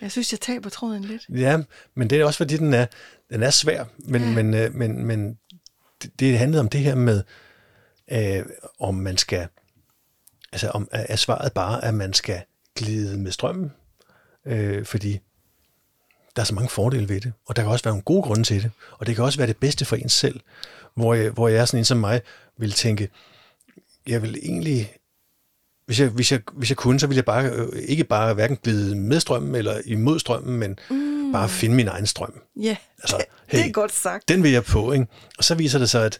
[0.00, 1.26] Jeg synes, jeg taber tråden lidt.
[1.28, 1.62] Ja,
[1.94, 2.86] men det er også fordi, den er,
[3.30, 3.84] den er svær.
[3.98, 4.34] Men, ja.
[4.34, 5.38] men, øh, men, men
[6.02, 7.22] det, det handlede om det her med,
[8.12, 8.46] øh,
[8.78, 9.48] om man skal,
[10.52, 12.42] altså om er svaret bare, at man skal
[12.76, 13.72] glide med strømmen,
[14.44, 15.20] øh, fordi
[16.36, 18.42] der er så mange fordele ved det, og der kan også være nogle gode grunde
[18.42, 20.40] til det, og det kan også være det bedste for en selv,
[20.94, 22.20] hvor jeg, hvor jeg er sådan en som mig,
[22.56, 23.08] vil tænke,
[24.06, 24.96] jeg vil egentlig,
[25.88, 28.58] hvis jeg, hvis jeg, hvis jeg kunne, så ville jeg bare, øh, ikke bare hverken
[28.62, 31.32] glide med strømmen eller imod strømmen, men mm.
[31.32, 32.40] Bare finde min egen strøm.
[32.56, 34.28] Ja, altså, hey, det er godt sagt.
[34.28, 35.06] Den vil jeg på, ikke?
[35.38, 36.18] Og så viser det sig, at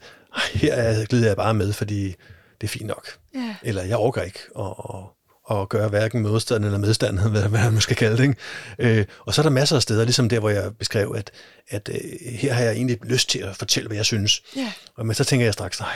[0.53, 2.15] her er, glider jeg bare med, fordi
[2.61, 3.07] det er fint nok.
[3.35, 3.55] Ja.
[3.63, 7.81] Eller jeg overgår ikke at, at, at gøre hverken modstand eller medstand, hvad, hvad man
[7.81, 8.23] skal kalde det.
[8.23, 8.99] Ikke?
[8.99, 11.31] Øh, og så er der masser af steder, ligesom der, hvor jeg beskrev, at,
[11.69, 14.41] at øh, her har jeg egentlig lyst til at fortælle, hvad jeg synes.
[14.55, 14.71] Ja.
[14.95, 15.95] Og men så tænker jeg straks, nej,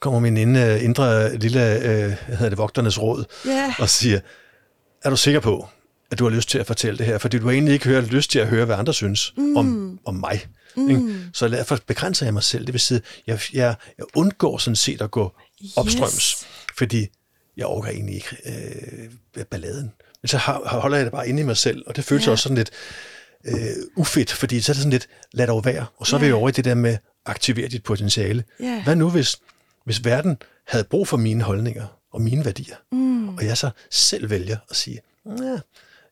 [0.00, 1.82] kommer min indre, indre lille, øh,
[2.26, 3.74] hvad hedder det, vogternes råd, ja.
[3.78, 4.20] og siger,
[5.04, 5.68] er du sikker på,
[6.10, 8.04] at du har lyst til at fortælle det her, fordi du har egentlig ikke hørt,
[8.04, 9.56] lyst til at høre, hvad andre synes mm.
[9.56, 10.46] om, om mig.
[10.76, 10.90] Mm.
[10.90, 11.30] Ikke?
[11.32, 12.66] Så derfor begrænser jeg mig selv.
[12.66, 15.32] Det vil sige, jeg, jeg, jeg undgår sådan set at gå
[15.76, 16.46] opstrøms, yes.
[16.78, 17.06] fordi
[17.56, 18.36] jeg overgår egentlig ikke
[19.36, 19.92] øh, balladen
[20.22, 22.30] Men så holder jeg det bare inde i mig selv, og det føles Ja.
[22.30, 22.70] også sådan lidt
[23.44, 23.56] øh,
[23.96, 25.86] ufedt, fordi så er det sådan lidt, lad dog være.
[25.96, 26.96] Og så er vi over i det der med,
[27.26, 28.44] aktivere dit potentiale.
[28.60, 28.82] Ja.
[28.84, 29.36] Hvad nu, hvis,
[29.90, 33.28] hvis verden havde brug for mine holdninger og mine værdier, mm.
[33.28, 35.58] og jeg så selv vælger at sige, ja,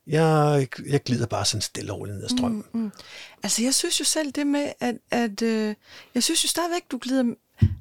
[0.07, 2.63] jeg, jeg glider bare sådan stille roligt ned ad strømmen.
[2.73, 2.91] Mm.
[3.43, 5.75] Altså, jeg synes jo selv det med, at, at øh,
[6.15, 7.33] jeg synes jo stadigvæk, du glider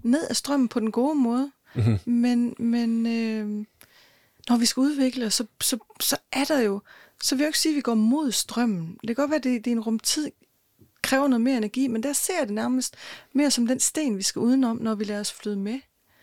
[0.03, 1.51] ned ad strømmen på den gode måde.
[1.75, 1.99] Mm-hmm.
[2.05, 3.67] Men, men øh,
[4.49, 6.81] når vi skal udvikle os, så, så, så er der jo,
[7.23, 8.99] så vil jeg jo ikke sige, at vi går mod strømmen.
[9.01, 10.31] Det kan godt være, at det, det er en rumtid,
[11.03, 12.97] kræver noget mere energi, men der ser jeg det nærmest
[13.33, 15.81] mere som den sten, vi skal udenom, når vi lader os flyde med.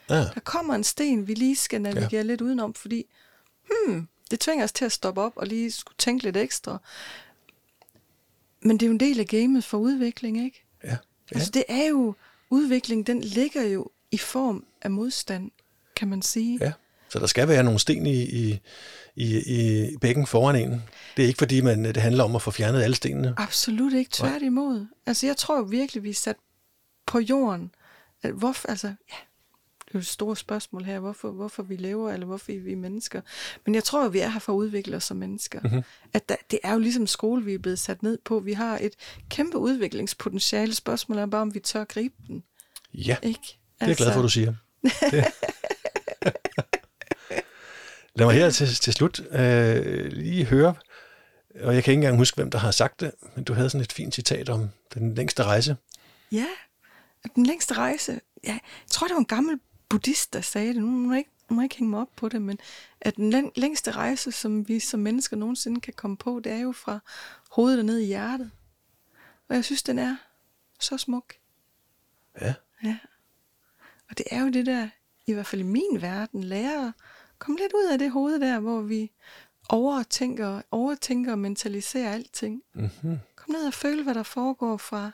[0.09, 0.15] Ja.
[0.15, 2.21] Der kommer en sten, vi lige skal navigere ja.
[2.21, 3.05] lidt udenom, fordi
[3.69, 6.81] hmm, det tvinger os til at stoppe op og lige skulle tænke lidt ekstra.
[8.61, 10.65] Men det er jo en del af gamet for udvikling, ikke?
[10.83, 10.89] Ja.
[10.89, 10.97] ja.
[11.31, 12.15] Altså det er jo,
[12.49, 15.51] udvikling, den ligger jo i form af modstand,
[15.95, 16.57] kan man sige.
[16.61, 16.71] ja.
[17.09, 18.59] Så der skal være nogle sten i, i,
[19.15, 20.83] i, i bækken foran en.
[21.17, 23.33] Det er ikke fordi, man, det handler om at få fjernet alle stenene.
[23.37, 24.85] Absolut ikke, tværtimod.
[25.05, 26.35] Altså jeg tror virkelig, vi er sat
[27.05, 27.71] på jorden.
[28.33, 29.15] Hvorfor, altså, ja,
[29.87, 32.75] det er jo et stort spørgsmål her, hvorfor, hvorfor vi lever, eller hvorfor vi er
[32.75, 33.21] mennesker.
[33.65, 35.59] Men jeg tror jo, vi er her for at udvikle os som mennesker.
[35.63, 35.83] Mm-hmm.
[36.13, 38.39] At der, det er jo ligesom skole, vi er blevet sat ned på.
[38.39, 38.93] Vi har et
[39.29, 40.75] kæmpe udviklingspotentiale.
[40.75, 42.43] Spørgsmålet er bare, om vi tør at gribe den.
[42.93, 43.39] Ja, Ikke?
[43.43, 44.53] det er jeg glad for, du siger.
[44.83, 45.25] Det.
[48.15, 50.73] Lad mig her til, til slut øh, lige høre,
[51.63, 53.81] og jeg kan ikke engang huske, hvem der har sagt det, men du havde sådan
[53.81, 55.77] et fint citat om den længste rejse.
[56.31, 56.45] Ja,
[57.23, 58.59] at den længste rejse, ja, jeg
[58.89, 59.59] tror, det var en gammel
[59.89, 62.29] buddhist, der sagde det, nu må jeg ikke, må jeg ikke hænge mig op på
[62.29, 62.59] det, men
[63.01, 66.57] at den læng- længste rejse, som vi som mennesker nogensinde kan komme på, det er
[66.59, 66.99] jo fra
[67.51, 68.51] hovedet og ned i hjertet.
[69.49, 70.15] Og jeg synes, den er
[70.79, 71.33] så smuk.
[72.41, 72.97] Ja, Ja.
[74.09, 74.89] Og det er jo det der,
[75.27, 76.93] i hvert fald i min verden, lærer at
[77.39, 79.11] komme lidt ud af det hoved der, hvor vi
[79.69, 82.63] overtænker, overtænker og mentaliserer alting.
[82.73, 83.17] mm-hmm.
[83.35, 85.11] Kom ned og føle, hvad der foregår fra,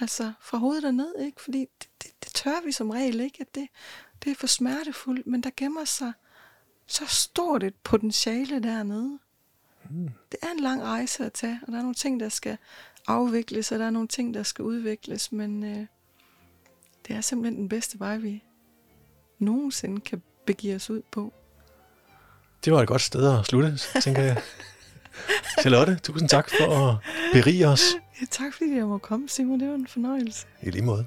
[0.00, 1.42] altså fra hovedet og ned, ikke?
[1.42, 3.68] Fordi det, det, det tør vi som regel ikke, at det,
[4.24, 6.12] det er for smertefuldt, men der gemmer sig
[6.86, 9.18] så stort et potentiale dernede.
[9.90, 10.10] Mm.
[10.32, 12.58] Det er en lang rejse at tage, og der er nogle ting, der skal
[13.06, 15.86] afvikles, og der er nogle ting, der skal udvikles, men øh,
[17.08, 18.42] det er simpelthen den bedste vej, vi
[19.38, 21.32] nogensinde kan begive os ud på.
[22.64, 24.42] det var et godt sted at slutte, tænker jeg.
[25.60, 26.96] Charlotte, tusind tak for at
[27.32, 27.82] berige os.
[28.20, 29.60] Ja, tak fordi jeg må komme, Simon.
[29.60, 30.46] Det var en fornøjelse.
[30.62, 31.06] I lige måde.